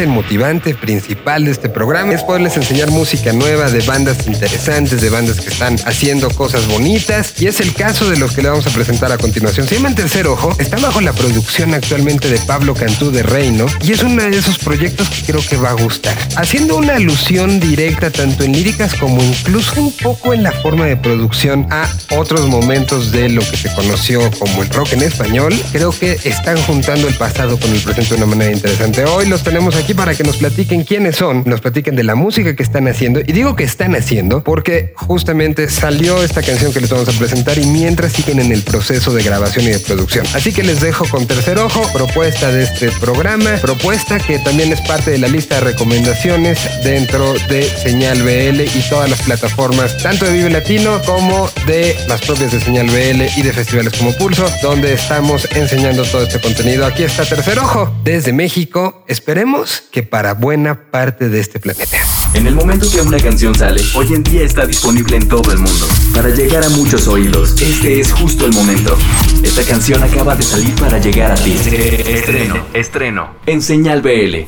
El 0.01 0.09
motivante 0.09 0.75
principal 0.75 1.45
de 1.45 1.51
este 1.51 1.69
programa, 1.69 2.13
es 2.13 2.23
poderles 2.23 2.57
enseñar 2.57 2.91
música 2.91 3.33
nueva 3.33 3.71
de 3.71 3.81
bandas 3.83 4.27
interesantes, 4.27 5.01
de 5.01 5.11
bandas 5.11 5.41
que 5.41 5.49
están 5.49 5.77
haciendo 5.85 6.31
cosas 6.31 6.67
bonitas. 6.67 7.35
Y 7.39 7.47
es 7.47 7.61
el 7.61 7.75
caso 7.75 8.09
de 8.09 8.19
los 8.19 8.33
que 8.33 8.43
le 8.43 8.49
vamos 8.49 8.67
a 8.67 8.71
presentar 8.71 9.13
a 9.13 9.19
continuación. 9.19 9.67
Se 9.67 9.77
llaman 9.77 9.95
Tercer 9.95 10.27
Ojo, 10.27 10.55
está 10.59 10.79
bajo 10.79 11.01
la 11.01 11.13
producción 11.13 11.75
actualmente 11.75 12.29
de 12.29 12.39
Pablo 12.39 12.75
Cantú 12.75 13.11
de 13.11 13.23
Reino 13.23 13.67
y 13.83 13.93
es 13.93 14.03
uno 14.03 14.23
de 14.23 14.37
esos 14.37 14.59
proyectos 14.59 15.09
que 15.09 15.23
creo 15.23 15.43
que 15.47 15.57
va 15.57 15.71
a 15.71 15.75
gustar. 15.75 16.17
Haciendo 16.37 16.77
una 16.77 16.97
alusión 16.97 17.61
directa 17.61 18.11
tanto 18.11 18.45
en 18.45 18.53
líricas 18.53 18.95
como 18.95 19.23
incluso 19.23 19.81
un 19.81 19.93
poco 19.93 20.33
en 20.33 20.43
la 20.43 20.53
forma 20.53 20.87
de 20.87 20.97
producción 20.97 21.67
a 21.71 21.89
otros 22.17 22.47
momentos 22.47 23.13
de 23.13 23.29
lo 23.29 23.43
que 23.43 23.57
se 23.57 23.73
conoció 23.75 24.31
como 24.39 24.63
el 24.63 24.71
rock 24.71 24.95
en 24.95 25.03
español, 25.03 25.55
creo 25.73 25.91
que 25.91 26.19
están 26.25 26.57
juntando 26.63 27.09
el 27.09 27.15
pasado 27.15 27.59
con 27.59 27.71
el 27.71 27.81
presente 27.81 28.15
de 28.15 28.17
una 28.17 28.27
manera 28.27 28.53
interesante. 28.53 29.05
Hoy 29.05 29.27
los 29.27 29.43
tenemos 29.43 29.77
aquí 29.77 29.90
para 29.95 30.15
que 30.15 30.25
nos 30.25 30.37
platiquen 30.37 30.85
quiénes 30.85 31.17
son, 31.17 31.43
nos 31.47 31.61
platiquen 31.61 31.97
de 31.97 32.05
la 32.05 32.15
música 32.15 32.55
que 32.55 32.63
están 32.63 32.87
haciendo. 32.89 33.21
Y 33.21 33.33
digo 33.33 33.57
que 33.57 33.65
están 33.65 33.95
haciendo 33.95 34.43
porque 34.45 34.93
justamente 34.95 35.69
salió 35.69 36.23
esta 36.23 36.43
canción 36.43 36.73
que 36.73 36.81
les 36.81 36.91
vamos 36.91 37.09
a 37.09 37.19
presentar 37.19 37.59
y 37.59 37.67
mientras 37.67 38.13
siguen 38.13 38.41
en 38.41 38.53
el 38.53 38.63
proceso 38.63 39.13
de 39.13 39.23
grabación 39.23 39.67
y 39.67 39.71
de 39.71 39.79
producción. 39.81 40.27
Así 40.35 40.53
que 40.53 40.63
les 40.63 40.81
dejo 40.81 41.07
con 41.09 41.27
tercer 41.27 41.59
ojo, 41.59 41.83
propuesta 41.93 42.53
de 42.53 42.65
este 42.65 42.91
programa, 42.93 43.57
propuesta 43.61 44.19
que 44.19 44.39
también 44.39 44.73
es 44.73 44.81
parte 44.83 45.11
de 45.11 45.19
la 45.19 45.29
lista 45.29 45.57
de 45.57 45.73
recomendaciones 45.73 46.59
dentro 46.85 47.35
de 47.49 47.63
Señal 47.63 48.23
BL 48.23 48.61
y 48.61 48.83
todas 48.89 49.11
las 49.11 49.23
plataformas, 49.23 49.97
tanto 49.99 50.25
de 50.25 50.33
Vive 50.33 50.51
Latino 50.51 51.01
como 51.05 51.49
de 51.67 51.97
las 52.09 52.21
propias 52.23 52.53
de 52.53 52.61
Señal 52.61 52.87
BL 52.87 53.23
y 53.37 53.43
de 53.43 53.53
festivales 53.53 53.95
como 53.97 54.13
Pulso, 54.13 54.47
donde 54.63 54.93
estamos 54.93 55.49
enseñando 55.53 56.05
todo 56.05 56.23
este 56.23 56.41
contenido. 56.41 56.87
Aquí 56.87 57.03
está 57.03 57.25
Tercer 57.25 57.59
Ojo, 57.59 57.93
desde 58.05 58.33
México. 58.33 59.05
Esperemos 59.07 59.80
que 59.91 60.03
para 60.03 60.35
buena 60.35 60.91
parte 60.91 61.29
de 61.29 61.41
este 61.41 61.61
planeta. 61.61 61.97
En 62.35 62.47
el 62.47 62.55
momento 62.55 62.89
que 62.91 63.01
una 63.01 63.19
canción 63.19 63.55
sale, 63.55 63.83
hoy 63.95 64.15
en 64.15 64.23
día 64.23 64.43
está 64.43 64.67
disponible 64.67 65.17
en 65.17 65.29
todo 65.29 65.53
el 65.53 65.59
mundo. 65.59 65.87
Para 66.15 66.29
llegar 66.29 66.65
a 66.65 66.69
muchos 66.69 67.09
oídos, 67.09 67.61
este 67.61 68.01
es 68.01 68.13
justo 68.13 68.47
el 68.47 68.53
momento. 68.53 68.97
Esta 69.43 69.63
canción 69.65 70.03
acaba 70.03 70.37
de 70.37 70.43
salir 70.43 70.75
para 70.77 70.99
llegar 70.99 71.33
a 71.33 71.35
ti. 71.35 71.53
Estreno, 71.53 72.67
estreno. 72.73 73.35
En 73.47 73.61
Señal 73.63 74.01
BL. 74.03 74.47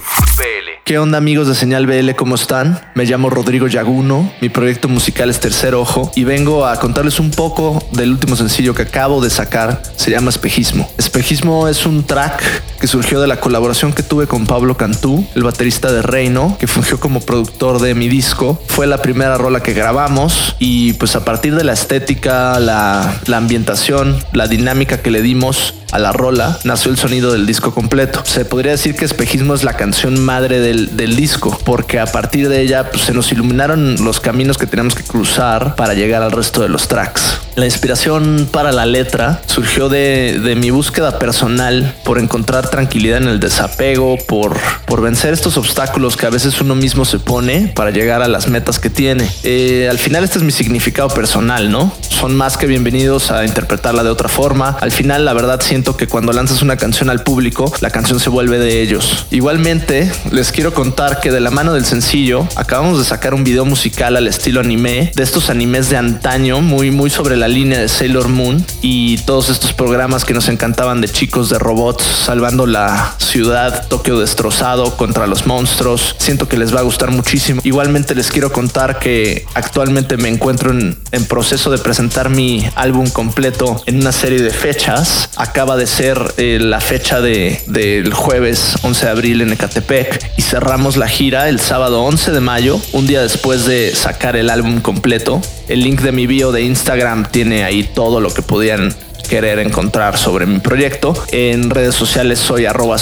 ¿Qué 0.85 0.99
onda 0.99 1.17
amigos 1.17 1.47
de 1.47 1.55
Señal 1.55 1.87
BL? 1.87 2.11
¿Cómo 2.17 2.35
están? 2.35 2.81
Me 2.97 3.05
llamo 3.05 3.31
Rodrigo 3.31 3.69
Yaguno, 3.69 4.33
mi 4.41 4.49
proyecto 4.49 4.89
musical 4.89 5.31
es 5.31 5.39
Tercer 5.39 5.77
Ojo 5.77 6.11
y 6.17 6.25
vengo 6.25 6.67
a 6.67 6.81
contarles 6.81 7.21
un 7.21 7.31
poco 7.31 7.87
del 7.93 8.11
último 8.11 8.35
sencillo 8.35 8.75
que 8.75 8.83
acabo 8.83 9.23
de 9.23 9.31
sacar, 9.31 9.81
se 9.95 10.11
llama 10.11 10.31
Espejismo. 10.31 10.91
Espejismo 10.99 11.69
es 11.69 11.87
un 11.87 12.03
track 12.03 12.43
que 12.81 12.89
surgió 12.89 13.21
de 13.21 13.29
la 13.29 13.39
colaboración 13.39 13.93
que 13.93 14.03
tuve 14.03 14.27
con 14.27 14.45
Pablo 14.45 14.77
Cantú, 14.77 15.25
el 15.37 15.45
baterista 15.45 15.93
de 15.93 16.03
Reino, 16.03 16.57
que 16.59 16.67
fungió 16.67 16.99
como 16.99 17.21
productor 17.21 17.81
de 17.81 17.95
mi 17.95 18.09
disco. 18.09 18.61
Fue 18.67 18.89
la 18.89 19.01
primera 19.01 19.39
rola 19.39 19.63
que 19.63 19.75
grabamos 19.75 20.57
y 20.59 20.95
pues 20.95 21.15
a 21.15 21.25
partir 21.25 21.55
de 21.55 21.63
la 21.63 21.75
estética, 21.75 22.59
la, 22.59 23.21
la 23.27 23.37
ambientación, 23.37 24.19
la 24.33 24.49
dinámica 24.49 25.01
que 25.01 25.13
le 25.13 25.23
dimos 25.23 25.75
a 25.93 25.99
la 25.99 26.13
rola, 26.13 26.59
nació 26.65 26.91
el 26.91 26.99
sonido 26.99 27.33
del 27.33 27.47
disco 27.47 27.73
completo. 27.73 28.23
Se 28.25 28.45
podría 28.45 28.73
decir 28.73 28.97
que 28.97 29.05
Espejismo 29.05 29.55
es 29.55 29.63
la 29.63 29.75
canción 29.75 30.19
madre 30.19 30.59
del, 30.59 30.97
del 30.97 31.15
disco, 31.15 31.57
porque 31.65 32.01
a 32.01 32.07
partir 32.07 32.49
de 32.49 32.63
ella 32.63 32.91
pues, 32.91 33.05
se 33.05 33.13
nos 33.13 33.31
iluminaron 33.31 34.03
los 34.03 34.19
caminos 34.19 34.59
que 34.59 34.67
teníamos 34.67 34.95
que 34.95 35.05
cruzar 35.05 35.77
para 35.77 35.95
llegar 35.95 36.23
al 36.23 36.33
resto 36.33 36.63
de 36.63 36.69
los 36.69 36.89
tracks. 36.89 37.39
La 37.55 37.67
inspiración 37.67 38.49
para 38.51 38.73
la 38.73 38.87
letra 38.87 39.43
surgió 39.47 39.91
de, 39.91 40.41
de 40.43 40.57
mi 40.57 40.71
búsqueda 40.71 41.19
personal 41.19 41.95
por 42.03 42.19
encontrar 42.19 42.71
tranquilidad 42.71 43.19
en 43.19 43.29
el 43.29 43.41
desapego, 43.41 44.17
por, 44.27 44.57
por 44.87 45.03
vencer 45.03 45.35
estos 45.35 45.59
obstáculos 45.59 46.17
que 46.17 46.25
a 46.25 46.31
veces 46.31 46.61
uno 46.63 46.75
mismo 46.75 47.05
se 47.05 47.19
pone 47.19 47.71
para 47.75 47.91
llegar 47.91 48.23
a 48.23 48.29
las 48.29 48.49
metas 48.49 48.79
que 48.79 48.89
tiene. 48.89 49.31
Eh, 49.43 49.87
al 49.91 49.99
final 49.99 50.25
este 50.25 50.39
es 50.39 50.45
mi 50.45 50.51
significado 50.51 51.11
personal, 51.11 51.71
¿no? 51.71 51.93
Son 52.09 52.35
más 52.35 52.57
que 52.57 52.67
bienvenidos 52.67 53.31
a 53.31 53.45
interpretarla 53.45 54.03
de 54.03 54.11
otra 54.11 54.31
forma. 54.31 54.79
Al 54.81 54.91
final 54.91 55.27
la 55.27 55.35
verdad 55.35 55.61
siento 55.61 55.97
que 55.97 56.07
cuando 56.07 56.33
lanzas 56.33 56.63
una 56.63 56.79
canción 56.79 57.11
al 57.11 57.23
público, 57.23 57.71
la 57.81 57.91
canción 57.91 58.19
se 58.19 58.31
vuelve 58.31 58.59
de 58.59 58.81
ellos. 58.81 59.27
Igualmente, 59.31 60.11
les 60.31 60.53
quiero 60.53 60.73
contar 60.73 61.21
que 61.21 61.31
de 61.31 61.41
la 61.41 61.51
mano 61.51 61.75
del 61.75 61.85
sencillo, 61.85 62.49
acabamos 62.57 62.99
de 62.99 63.05
sacar 63.05 63.35
un 63.35 63.45
video 63.45 63.67
musical 63.67 64.17
al 64.17 64.27
estilo 64.27 64.61
anime, 64.61 65.13
de 65.15 65.23
estos 65.23 65.51
animes 65.51 65.91
de 65.91 65.99
antaño, 65.99 66.63
muy, 66.63 66.91
muy 66.91 67.11
sobre 67.11 67.37
la 67.43 67.49
línea 67.49 67.81
de 67.81 67.89
Sailor 67.89 68.29
Moon 68.29 68.65
y 68.83 69.17
todos 69.17 69.49
estos 69.49 69.73
programas 69.73 70.25
que 70.25 70.33
nos 70.33 70.49
encantaban 70.49 71.01
de 71.01 71.09
chicos 71.09 71.51
de 71.51 71.59
robots 71.59 72.05
salvando 72.05 72.67
la 72.67 73.17
ciudad, 73.19 73.89
Tokio 73.89 74.21
destrozado 74.21 74.97
contra 74.97 75.27
los 75.27 75.45
monstruos. 75.45 76.15
Siento 76.19 76.47
que 76.47 76.57
les 76.57 76.73
va 76.73 76.79
a 76.79 76.83
gustar 76.85 77.11
muchísimo. 77.11 77.61
Igualmente 77.65 78.15
les 78.15 78.31
quiero 78.31 78.53
contar 78.53 79.01
que 79.01 79.45
actualmente 79.55 80.17
me 80.19 80.29
encuentro 80.29 80.71
en, 80.71 80.97
en 81.11 81.25
proceso 81.25 81.69
de 81.73 81.79
presentar 81.79 82.31
mi 82.31 82.65
álbum 82.77 83.09
completo 83.11 83.83
en 83.87 83.97
una 83.97 84.13
serie 84.13 84.41
de 84.41 84.51
fechas. 84.51 85.29
Acaba 85.35 85.77
de 85.77 85.89
ser 85.89 86.35
eh, 86.37 86.61
la 86.61 86.81
fecha 86.81 87.21
de, 87.21 87.61
del 87.67 88.15
jueves 88.15 88.77
11 88.83 89.05
de 89.05 89.11
abril 89.11 89.41
en 89.41 89.53
Ecatepec 89.53 90.31
y 90.37 90.43
cerramos 90.43 90.97
la 90.97 91.09
gira 91.09 91.49
el 91.49 91.59
sábado 91.59 92.05
11 92.05 92.31
de 92.31 92.41
mayo, 92.41 92.81
un 92.93 93.09
día 93.09 93.21
después 93.21 93.65
de 93.65 93.97
sacar 93.97 94.37
el 94.37 94.49
álbum 94.49 94.81
completo. 94.81 95.43
El 95.67 95.81
link 95.81 96.03
de 96.03 96.13
mi 96.13 96.29
bio 96.29 96.53
de 96.53 96.63
Instagram 96.63 97.32
tiene 97.33 97.65
ahí 97.65 97.83
todo 97.83 98.21
lo 98.21 98.33
que 98.33 98.43
podían 98.43 98.95
querer 99.29 99.59
encontrar 99.59 100.19
sobre 100.19 100.47
mi 100.47 100.61
proyecto. 100.61 101.15
En 101.33 101.71
redes 101.71 101.95
sociales 101.95 102.39
soy 102.39 102.67
arroba. 102.67 102.97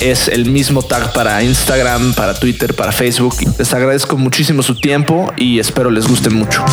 Es 0.00 0.28
el 0.28 0.46
mismo 0.46 0.82
tag 0.82 1.12
para 1.12 1.42
Instagram, 1.42 2.14
para 2.14 2.34
Twitter, 2.34 2.74
para 2.74 2.92
Facebook. 2.92 3.36
Les 3.58 3.72
agradezco 3.72 4.16
muchísimo 4.16 4.62
su 4.62 4.74
tiempo 4.74 5.32
y 5.36 5.60
espero 5.60 5.90
les 5.90 6.06
guste 6.08 6.30
mucho. 6.30 6.64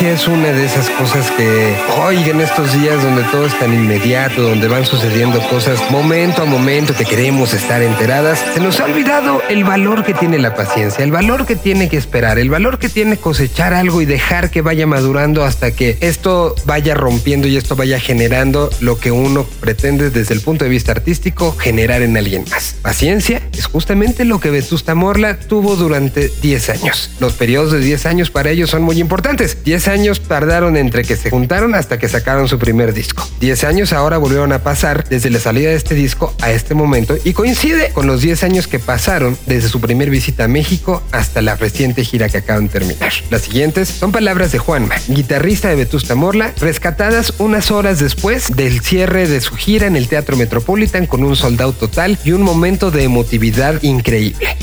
Es 0.00 0.26
una 0.26 0.48
de 0.48 0.64
esas 0.64 0.88
cosas 0.88 1.30
que, 1.32 1.76
oigan, 2.06 2.36
en 2.36 2.40
estos 2.40 2.72
días 2.72 3.02
donde 3.02 3.22
todo 3.24 3.44
es 3.44 3.56
tan 3.58 3.74
inmediato, 3.74 4.40
donde 4.42 4.66
van 4.66 4.86
sucediendo 4.86 5.38
cosas 5.48 5.78
momento 5.90 6.42
a 6.42 6.44
momento 6.46 6.94
que 6.94 7.04
queremos 7.04 7.52
estar 7.52 7.82
enteradas, 7.82 8.42
se 8.54 8.60
nos 8.60 8.80
ha 8.80 8.84
olvidado 8.84 9.42
el 9.50 9.64
valor 9.64 10.02
que 10.02 10.14
tiene 10.14 10.38
la 10.38 10.54
paciencia, 10.54 11.04
el 11.04 11.12
valor 11.12 11.44
que 11.44 11.56
tiene 11.56 11.90
que 11.90 11.98
esperar, 11.98 12.38
el 12.38 12.48
valor 12.48 12.78
que 12.78 12.88
tiene 12.88 13.18
cosechar 13.18 13.74
algo 13.74 14.00
y 14.00 14.06
dejar 14.06 14.50
que 14.50 14.62
vaya 14.62 14.86
madurando 14.86 15.44
hasta 15.44 15.72
que 15.72 15.98
esto 16.00 16.54
vaya 16.64 16.94
rompiendo 16.94 17.46
y 17.46 17.56
esto 17.56 17.76
vaya 17.76 18.00
generando 18.00 18.70
lo 18.80 18.98
que 18.98 19.12
uno 19.12 19.46
pretende 19.60 20.10
desde 20.10 20.32
el 20.32 20.40
punto 20.40 20.64
de 20.64 20.70
vista 20.70 20.92
artístico 20.92 21.54
generar 21.56 22.00
en 22.00 22.16
alguien 22.16 22.44
más. 22.50 22.76
Paciencia 22.80 23.42
es 23.52 23.66
justamente 23.66 24.24
lo 24.24 24.40
que 24.40 24.50
Vetusta 24.50 24.94
Morla 24.94 25.38
tuvo 25.38 25.76
durante 25.76 26.30
10 26.40 26.70
años. 26.70 27.10
Los 27.20 27.34
periodos 27.34 27.72
de 27.72 27.80
10 27.80 28.06
años 28.06 28.30
para 28.30 28.50
ellos 28.50 28.70
son 28.70 28.82
muy 28.82 28.98
importantes. 28.98 29.62
10 29.62 29.81
años 29.88 30.20
tardaron 30.20 30.76
entre 30.76 31.04
que 31.04 31.16
se 31.16 31.30
juntaron 31.30 31.74
hasta 31.74 31.98
que 31.98 32.08
sacaron 32.08 32.48
su 32.48 32.58
primer 32.58 32.92
disco. 32.92 33.28
10 33.40 33.64
años 33.64 33.92
ahora 33.92 34.18
volvieron 34.18 34.52
a 34.52 34.62
pasar 34.62 35.08
desde 35.08 35.30
la 35.30 35.40
salida 35.40 35.70
de 35.70 35.76
este 35.76 35.94
disco 35.94 36.34
a 36.40 36.50
este 36.50 36.74
momento 36.74 37.16
y 37.24 37.32
coincide 37.32 37.90
con 37.92 38.06
los 38.06 38.20
10 38.20 38.44
años 38.44 38.66
que 38.66 38.78
pasaron 38.78 39.36
desde 39.46 39.68
su 39.68 39.80
primer 39.80 40.10
visita 40.10 40.44
a 40.44 40.48
México 40.48 41.02
hasta 41.12 41.42
la 41.42 41.56
reciente 41.56 42.04
gira 42.04 42.28
que 42.28 42.38
acaban 42.38 42.66
de 42.66 42.72
terminar. 42.72 43.12
Las 43.30 43.42
siguientes 43.42 43.88
son 43.88 44.12
palabras 44.12 44.52
de 44.52 44.58
Juanma, 44.58 44.94
guitarrista 45.08 45.68
de 45.68 45.76
Vetusta 45.76 46.14
Morla, 46.14 46.52
rescatadas 46.60 47.34
unas 47.38 47.70
horas 47.70 47.98
después 47.98 48.54
del 48.54 48.80
cierre 48.80 49.26
de 49.28 49.40
su 49.40 49.54
gira 49.56 49.86
en 49.86 49.96
el 49.96 50.08
Teatro 50.08 50.36
Metropolitan 50.36 51.06
con 51.06 51.24
un 51.24 51.36
soldado 51.36 51.72
total 51.72 52.18
y 52.24 52.32
un 52.32 52.42
momento 52.42 52.90
de 52.90 53.04
emotividad 53.04 53.82
increíble. 53.82 54.56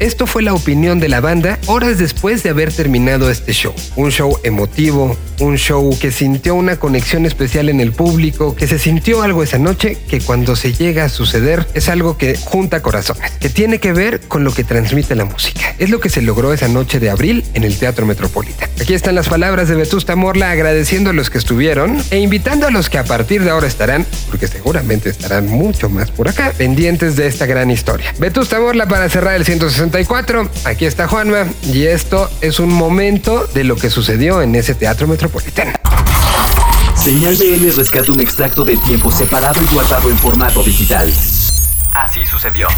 Esto 0.00 0.26
fue 0.26 0.42
la 0.42 0.54
opinión 0.54 0.98
de 0.98 1.10
la 1.10 1.20
banda 1.20 1.58
horas 1.66 1.98
después 1.98 2.42
de 2.42 2.48
haber 2.48 2.72
terminado 2.72 3.30
este 3.30 3.52
show. 3.52 3.74
Un 3.96 4.10
show 4.10 4.38
emotivo, 4.44 5.14
un 5.40 5.58
show 5.58 5.94
que 6.00 6.10
sintió 6.10 6.54
una 6.54 6.76
conexión 6.76 7.26
especial 7.26 7.68
en 7.68 7.80
el 7.80 7.92
público, 7.92 8.56
que 8.56 8.66
se 8.66 8.78
sintió 8.78 9.22
algo 9.22 9.42
esa 9.42 9.58
noche 9.58 9.98
que 10.08 10.22
cuando 10.22 10.56
se 10.56 10.72
llega 10.72 11.04
a 11.04 11.08
suceder 11.10 11.66
es 11.74 11.90
algo 11.90 12.16
que 12.16 12.34
junta 12.34 12.80
corazones, 12.80 13.30
que 13.32 13.50
tiene 13.50 13.78
que 13.78 13.92
ver 13.92 14.20
con 14.20 14.42
lo 14.42 14.54
que 14.54 14.64
transmite 14.64 15.14
la 15.14 15.26
música. 15.26 15.74
Es 15.78 15.90
lo 15.90 16.00
que 16.00 16.08
se 16.08 16.22
logró 16.22 16.54
esa 16.54 16.68
noche 16.68 16.98
de 16.98 17.10
abril 17.10 17.44
en 17.52 17.64
el 17.64 17.76
Teatro 17.76 18.06
Metropolitan. 18.06 18.70
Aquí 18.80 18.94
están 18.94 19.14
las 19.14 19.28
palabras 19.28 19.68
de 19.68 19.76
Vetusta 19.76 20.16
Morla 20.16 20.50
agradeciendo 20.50 21.10
a 21.10 21.12
los 21.12 21.28
que 21.28 21.36
estuvieron 21.36 22.02
e 22.10 22.20
invitando 22.20 22.66
a 22.66 22.70
los 22.70 22.88
que 22.88 22.96
a 22.96 23.04
partir 23.04 23.44
de 23.44 23.50
ahora 23.50 23.66
estarán, 23.66 24.06
porque 24.30 24.46
seguramente 24.46 25.10
estarán 25.10 25.46
mucho 25.46 25.90
más 25.90 26.10
por 26.10 26.26
acá, 26.26 26.54
pendientes 26.56 27.16
de 27.16 27.26
esta 27.26 27.44
gran 27.44 27.70
historia. 27.70 28.14
Vetusta 28.18 28.58
Morla 28.58 28.88
para 28.88 29.10
cerrar 29.10 29.34
el 29.36 29.44
160 29.44 29.89
Aquí 30.64 30.84
está 30.84 31.08
Juanma 31.08 31.46
y 31.72 31.86
esto 31.86 32.30
es 32.40 32.60
un 32.60 32.72
momento 32.72 33.46
de 33.54 33.64
lo 33.64 33.76
que 33.76 33.90
sucedió 33.90 34.40
en 34.40 34.54
ese 34.54 34.74
teatro 34.74 35.06
metropolitano. 35.06 35.72
Señal 36.94 37.34
BL 37.36 37.74
rescata 37.76 38.12
un 38.12 38.20
extracto 38.20 38.64
de 38.64 38.76
tiempo 38.76 39.10
separado 39.10 39.60
y 39.62 39.74
guardado 39.74 40.10
en 40.10 40.18
formato 40.18 40.62
digital. 40.62 41.12
Así 41.92 42.24
sucedió. 42.24 42.68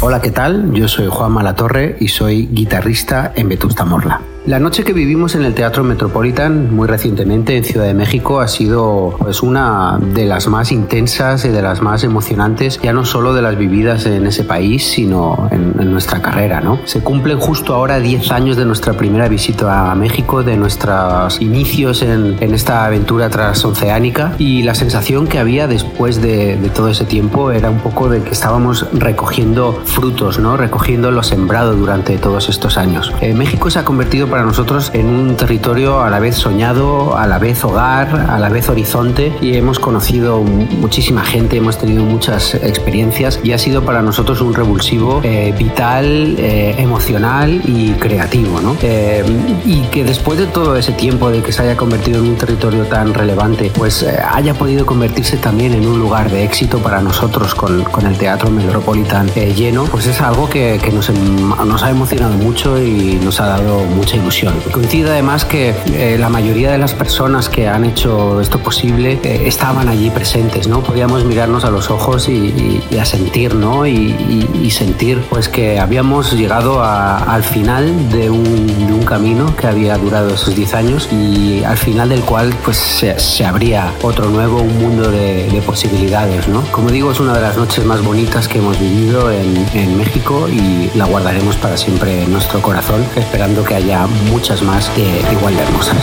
Hola, 0.00 0.22
¿qué 0.22 0.30
tal? 0.30 0.72
Yo 0.72 0.88
soy 0.88 1.08
Juan 1.10 1.32
Malatorre 1.32 1.96
y 2.00 2.08
soy 2.08 2.46
guitarrista 2.46 3.32
en 3.36 3.48
Vetusta 3.48 3.84
Morla. 3.84 4.20
La 4.44 4.58
noche 4.58 4.82
que 4.82 4.92
vivimos 4.92 5.36
en 5.36 5.44
el 5.44 5.54
Teatro 5.54 5.84
Metropolitan 5.84 6.74
muy 6.74 6.88
recientemente 6.88 7.56
en 7.56 7.62
Ciudad 7.62 7.86
de 7.86 7.94
México 7.94 8.40
ha 8.40 8.48
sido 8.48 9.14
pues 9.20 9.40
una 9.40 10.00
de 10.00 10.24
las 10.24 10.48
más 10.48 10.72
intensas 10.72 11.44
y 11.44 11.48
de 11.48 11.62
las 11.62 11.80
más 11.80 12.02
emocionantes, 12.02 12.80
ya 12.82 12.92
no 12.92 13.04
solo 13.04 13.34
de 13.34 13.42
las 13.42 13.56
vividas 13.56 14.04
en 14.04 14.26
ese 14.26 14.42
país, 14.42 14.82
sino 14.82 15.48
en, 15.52 15.76
en 15.78 15.92
nuestra 15.92 16.20
carrera, 16.20 16.60
¿no? 16.60 16.80
Se 16.86 17.02
cumplen 17.02 17.38
justo 17.38 17.72
ahora 17.72 18.00
10 18.00 18.32
años 18.32 18.56
de 18.56 18.64
nuestra 18.64 18.94
primera 18.94 19.28
visita 19.28 19.92
a 19.92 19.94
México, 19.94 20.42
de 20.42 20.56
nuestros 20.56 21.40
inicios 21.40 22.02
en, 22.02 22.36
en 22.40 22.52
esta 22.52 22.84
aventura 22.84 23.30
transoceánica 23.30 24.34
y 24.38 24.64
la 24.64 24.74
sensación 24.74 25.28
que 25.28 25.38
había 25.38 25.68
después 25.68 26.20
de, 26.20 26.56
de 26.56 26.68
todo 26.68 26.88
ese 26.88 27.04
tiempo 27.04 27.52
era 27.52 27.70
un 27.70 27.78
poco 27.78 28.08
de 28.08 28.20
que 28.24 28.30
estábamos 28.30 28.88
recogiendo 28.92 29.80
frutos, 29.84 30.40
¿no? 30.40 30.56
Recogiendo 30.56 31.12
lo 31.12 31.22
sembrado 31.22 31.76
durante 31.76 32.18
todos 32.18 32.48
estos 32.48 32.76
años. 32.76 33.12
Eh, 33.20 33.34
México 33.34 33.70
se 33.70 33.78
ha 33.78 33.84
convertido 33.84 34.31
para 34.32 34.44
nosotros 34.44 34.90
en 34.94 35.08
un 35.08 35.36
territorio 35.36 36.00
a 36.00 36.08
la 36.08 36.18
vez 36.18 36.36
soñado, 36.36 37.18
a 37.18 37.26
la 37.26 37.38
vez 37.38 37.62
hogar, 37.64 38.30
a 38.30 38.38
la 38.38 38.48
vez 38.48 38.70
horizonte 38.70 39.30
y 39.42 39.58
hemos 39.58 39.78
conocido 39.78 40.40
muchísima 40.40 41.22
gente, 41.22 41.58
hemos 41.58 41.76
tenido 41.76 42.02
muchas 42.02 42.54
experiencias 42.54 43.40
y 43.44 43.52
ha 43.52 43.58
sido 43.58 43.84
para 43.84 44.00
nosotros 44.00 44.40
un 44.40 44.54
revulsivo 44.54 45.20
eh, 45.22 45.54
vital, 45.58 46.36
eh, 46.38 46.76
emocional 46.78 47.60
y 47.66 47.90
creativo. 47.90 48.58
¿no? 48.62 48.74
Eh, 48.80 49.22
y 49.66 49.82
que 49.88 50.02
después 50.02 50.38
de 50.38 50.46
todo 50.46 50.76
ese 50.76 50.92
tiempo 50.92 51.30
de 51.30 51.42
que 51.42 51.52
se 51.52 51.64
haya 51.64 51.76
convertido 51.76 52.20
en 52.20 52.30
un 52.30 52.36
territorio 52.36 52.84
tan 52.86 53.12
relevante, 53.12 53.70
pues 53.76 54.02
haya 54.02 54.54
podido 54.54 54.86
convertirse 54.86 55.36
también 55.36 55.74
en 55.74 55.86
un 55.86 55.98
lugar 55.98 56.30
de 56.30 56.42
éxito 56.44 56.78
para 56.78 57.02
nosotros 57.02 57.54
con, 57.54 57.84
con 57.84 58.06
el 58.06 58.16
Teatro 58.16 58.48
Metropolitan 58.48 59.26
lleno, 59.34 59.84
pues 59.84 60.06
es 60.06 60.22
algo 60.22 60.48
que, 60.48 60.80
que 60.82 60.90
nos, 60.90 61.10
nos 61.10 61.82
ha 61.82 61.90
emocionado 61.90 62.32
mucho 62.38 62.82
y 62.82 63.20
nos 63.22 63.38
ha 63.38 63.48
dado 63.48 63.80
mucha 63.80 64.21
ilusión. 64.22 64.54
Coincide 64.72 65.10
además 65.10 65.44
que 65.44 65.74
eh, 65.94 66.16
la 66.18 66.28
mayoría 66.28 66.70
de 66.70 66.78
las 66.78 66.94
personas 66.94 67.48
que 67.48 67.68
han 67.68 67.84
hecho 67.84 68.40
esto 68.40 68.58
posible 68.58 69.18
eh, 69.22 69.42
estaban 69.46 69.88
allí 69.88 70.10
presentes, 70.10 70.68
¿no? 70.68 70.82
Podíamos 70.82 71.24
mirarnos 71.24 71.64
a 71.64 71.70
los 71.70 71.90
ojos 71.90 72.28
y, 72.28 72.32
y, 72.32 72.88
y 72.90 73.48
¿no? 73.54 73.86
Y, 73.86 74.48
y, 74.62 74.70
sentir 74.70 75.20
pues 75.28 75.48
que 75.48 75.78
habíamos 75.78 76.32
llegado 76.32 76.82
a, 76.82 77.18
al 77.18 77.42
final 77.42 78.10
de 78.10 78.30
un, 78.30 78.66
de 78.66 78.92
un, 78.92 79.02
camino 79.02 79.54
que 79.56 79.66
había 79.66 79.98
durado 79.98 80.34
esos 80.34 80.54
10 80.54 80.74
años 80.74 81.08
y 81.12 81.62
al 81.64 81.76
final 81.76 82.08
del 82.08 82.20
cual 82.22 82.54
pues 82.64 82.76
se, 82.76 83.18
se 83.18 83.44
abría 83.44 83.92
otro 84.02 84.30
nuevo, 84.30 84.62
un 84.62 84.78
mundo 84.80 85.10
de, 85.10 85.48
de, 85.50 85.62
posibilidades, 85.62 86.48
¿no? 86.48 86.62
Como 86.70 86.90
digo, 86.90 87.10
es 87.10 87.20
una 87.20 87.34
de 87.34 87.42
las 87.42 87.56
noches 87.56 87.84
más 87.84 88.02
bonitas 88.02 88.48
que 88.48 88.58
hemos 88.58 88.78
vivido 88.78 89.30
en, 89.30 89.66
en 89.74 89.98
México 89.98 90.48
y 90.48 90.90
la 90.94 91.04
guardaremos 91.04 91.56
para 91.56 91.76
siempre 91.76 92.22
en 92.22 92.32
nuestro 92.32 92.62
corazón, 92.62 93.04
esperando 93.16 93.64
que 93.64 93.74
haya 93.74 94.06
muchas 94.30 94.62
más 94.62 94.94
de 94.96 95.24
igual 95.32 95.56
de 95.56 95.62
hermosas. 95.62 95.96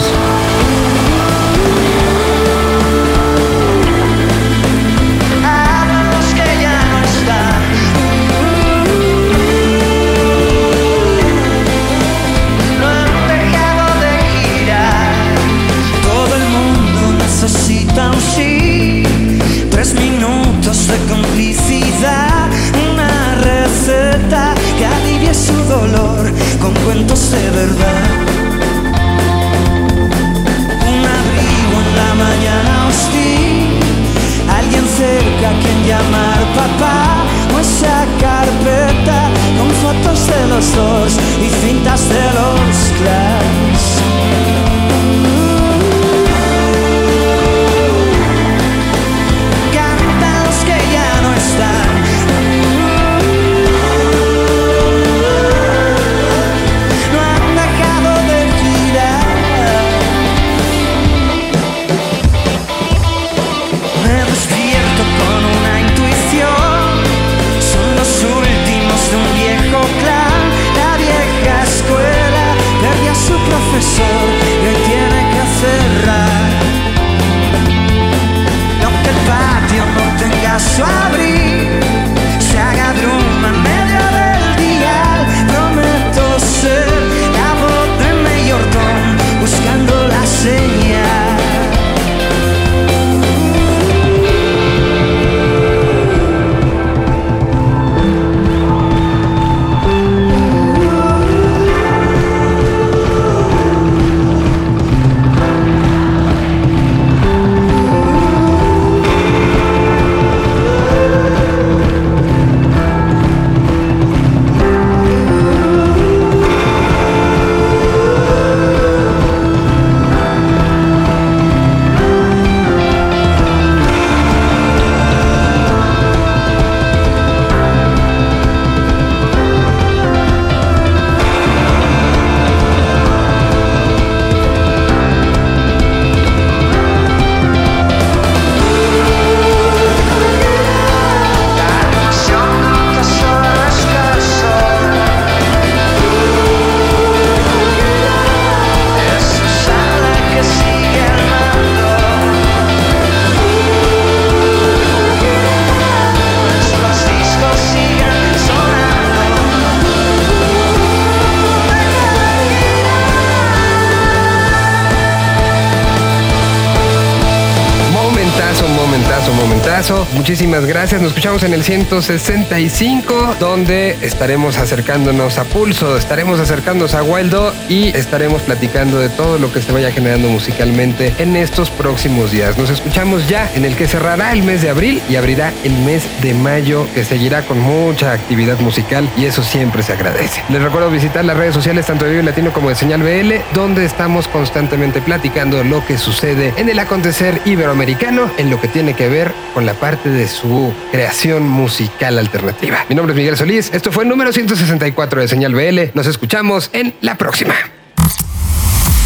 Escuchamos 171.20 171.44
en 171.44 171.54
el 171.54 171.66
165, 171.66 173.36
donde 173.60 173.98
estaremos 174.02 174.58
acercándonos 174.58 175.38
a 175.38 175.44
Pulso, 175.44 175.98
estaremos 175.98 176.40
acercándonos 176.40 176.94
a 176.94 177.04
Waldo 177.04 177.54
y 177.68 177.90
estaremos 177.90 178.42
platicando 178.44 179.00
de 179.00 179.10
todo 179.10 179.38
lo 179.38 179.52
que 179.52 179.62
se 179.62 179.74
vaya 179.74 179.92
generando 179.92 180.30
musicalmente 180.30 181.14
en 181.18 181.36
estos 181.36 181.70
próximos 181.70 182.32
días. 182.32 182.58
Nos 182.58 182.70
escuchamos 182.70 183.28
ya 183.28 183.52
en 183.56 183.66
el 183.66 183.76
que 183.76 183.86
cerrará 183.86 184.32
el 184.32 184.44
mes 184.44 184.62
de 184.62 184.70
abril 184.70 185.02
y 185.10 185.18
abrirá 185.18 185.52
el 185.66 185.74
mes 185.80 186.04
de 186.22 186.34
mayo, 186.34 186.88
que 186.94 187.04
seguirá 187.04 187.42
con 187.42 187.60
mucha 187.60 188.14
actividad 188.14 188.58
musical 188.62 189.10
y 189.18 189.26
eso 189.26 189.44
siempre 189.44 189.84
se 189.84 189.92
agradece. 189.92 190.42
Les 190.48 190.62
recuerdo 190.62 190.90
visitar 190.90 191.26
las 191.26 191.36
redes 191.36 191.54
sociales 191.54 191.86
tanto 191.86 192.06
de 192.06 192.12
Vive 192.12 192.24
Latino 192.24 192.54
como 192.54 192.70
de 192.70 192.76
Señal 192.76 193.04
BL, 193.04 193.34
donde 193.54 193.84
estamos 193.84 194.30
constantemente 194.30 195.02
platicando 195.02 195.66
lo 195.66 195.86
que 195.86 195.98
sucede 195.98 196.54
en 196.56 196.70
el 196.70 196.80
acontecer 196.80 197.42
iberoamericano 197.44 198.32
en 198.38 198.50
lo 198.50 198.62
que 198.62 198.70
tiene 198.70 198.94
que 198.94 199.10
ver 199.10 199.34
con 199.54 199.66
la 199.66 199.74
parte 199.74 200.10
de 200.10 200.30
su 200.30 200.74
creación 200.94 201.46
musical 201.46 202.18
alternativa. 202.18 202.86
Mi 202.88 202.96
nombre 202.96 203.12
es 203.12 203.18
Miguel 203.18 203.36
Esto 203.58 203.92
fue 203.92 204.04
el 204.04 204.10
número 204.10 204.32
164 204.32 205.22
de 205.22 205.28
Señal 205.28 205.56
BL, 205.56 205.92
nos 205.96 206.06
escuchamos 206.06 206.70
en 206.72 206.94
la 207.02 207.16
próxima. 207.16 207.56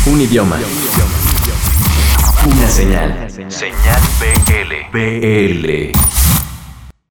Un 0.05 0.19
idioma. 0.19 0.59
Una 2.45 2.67
señal. 2.67 3.27
Señal 3.47 4.01
BL. 4.19 4.91
BL. 4.91 6.22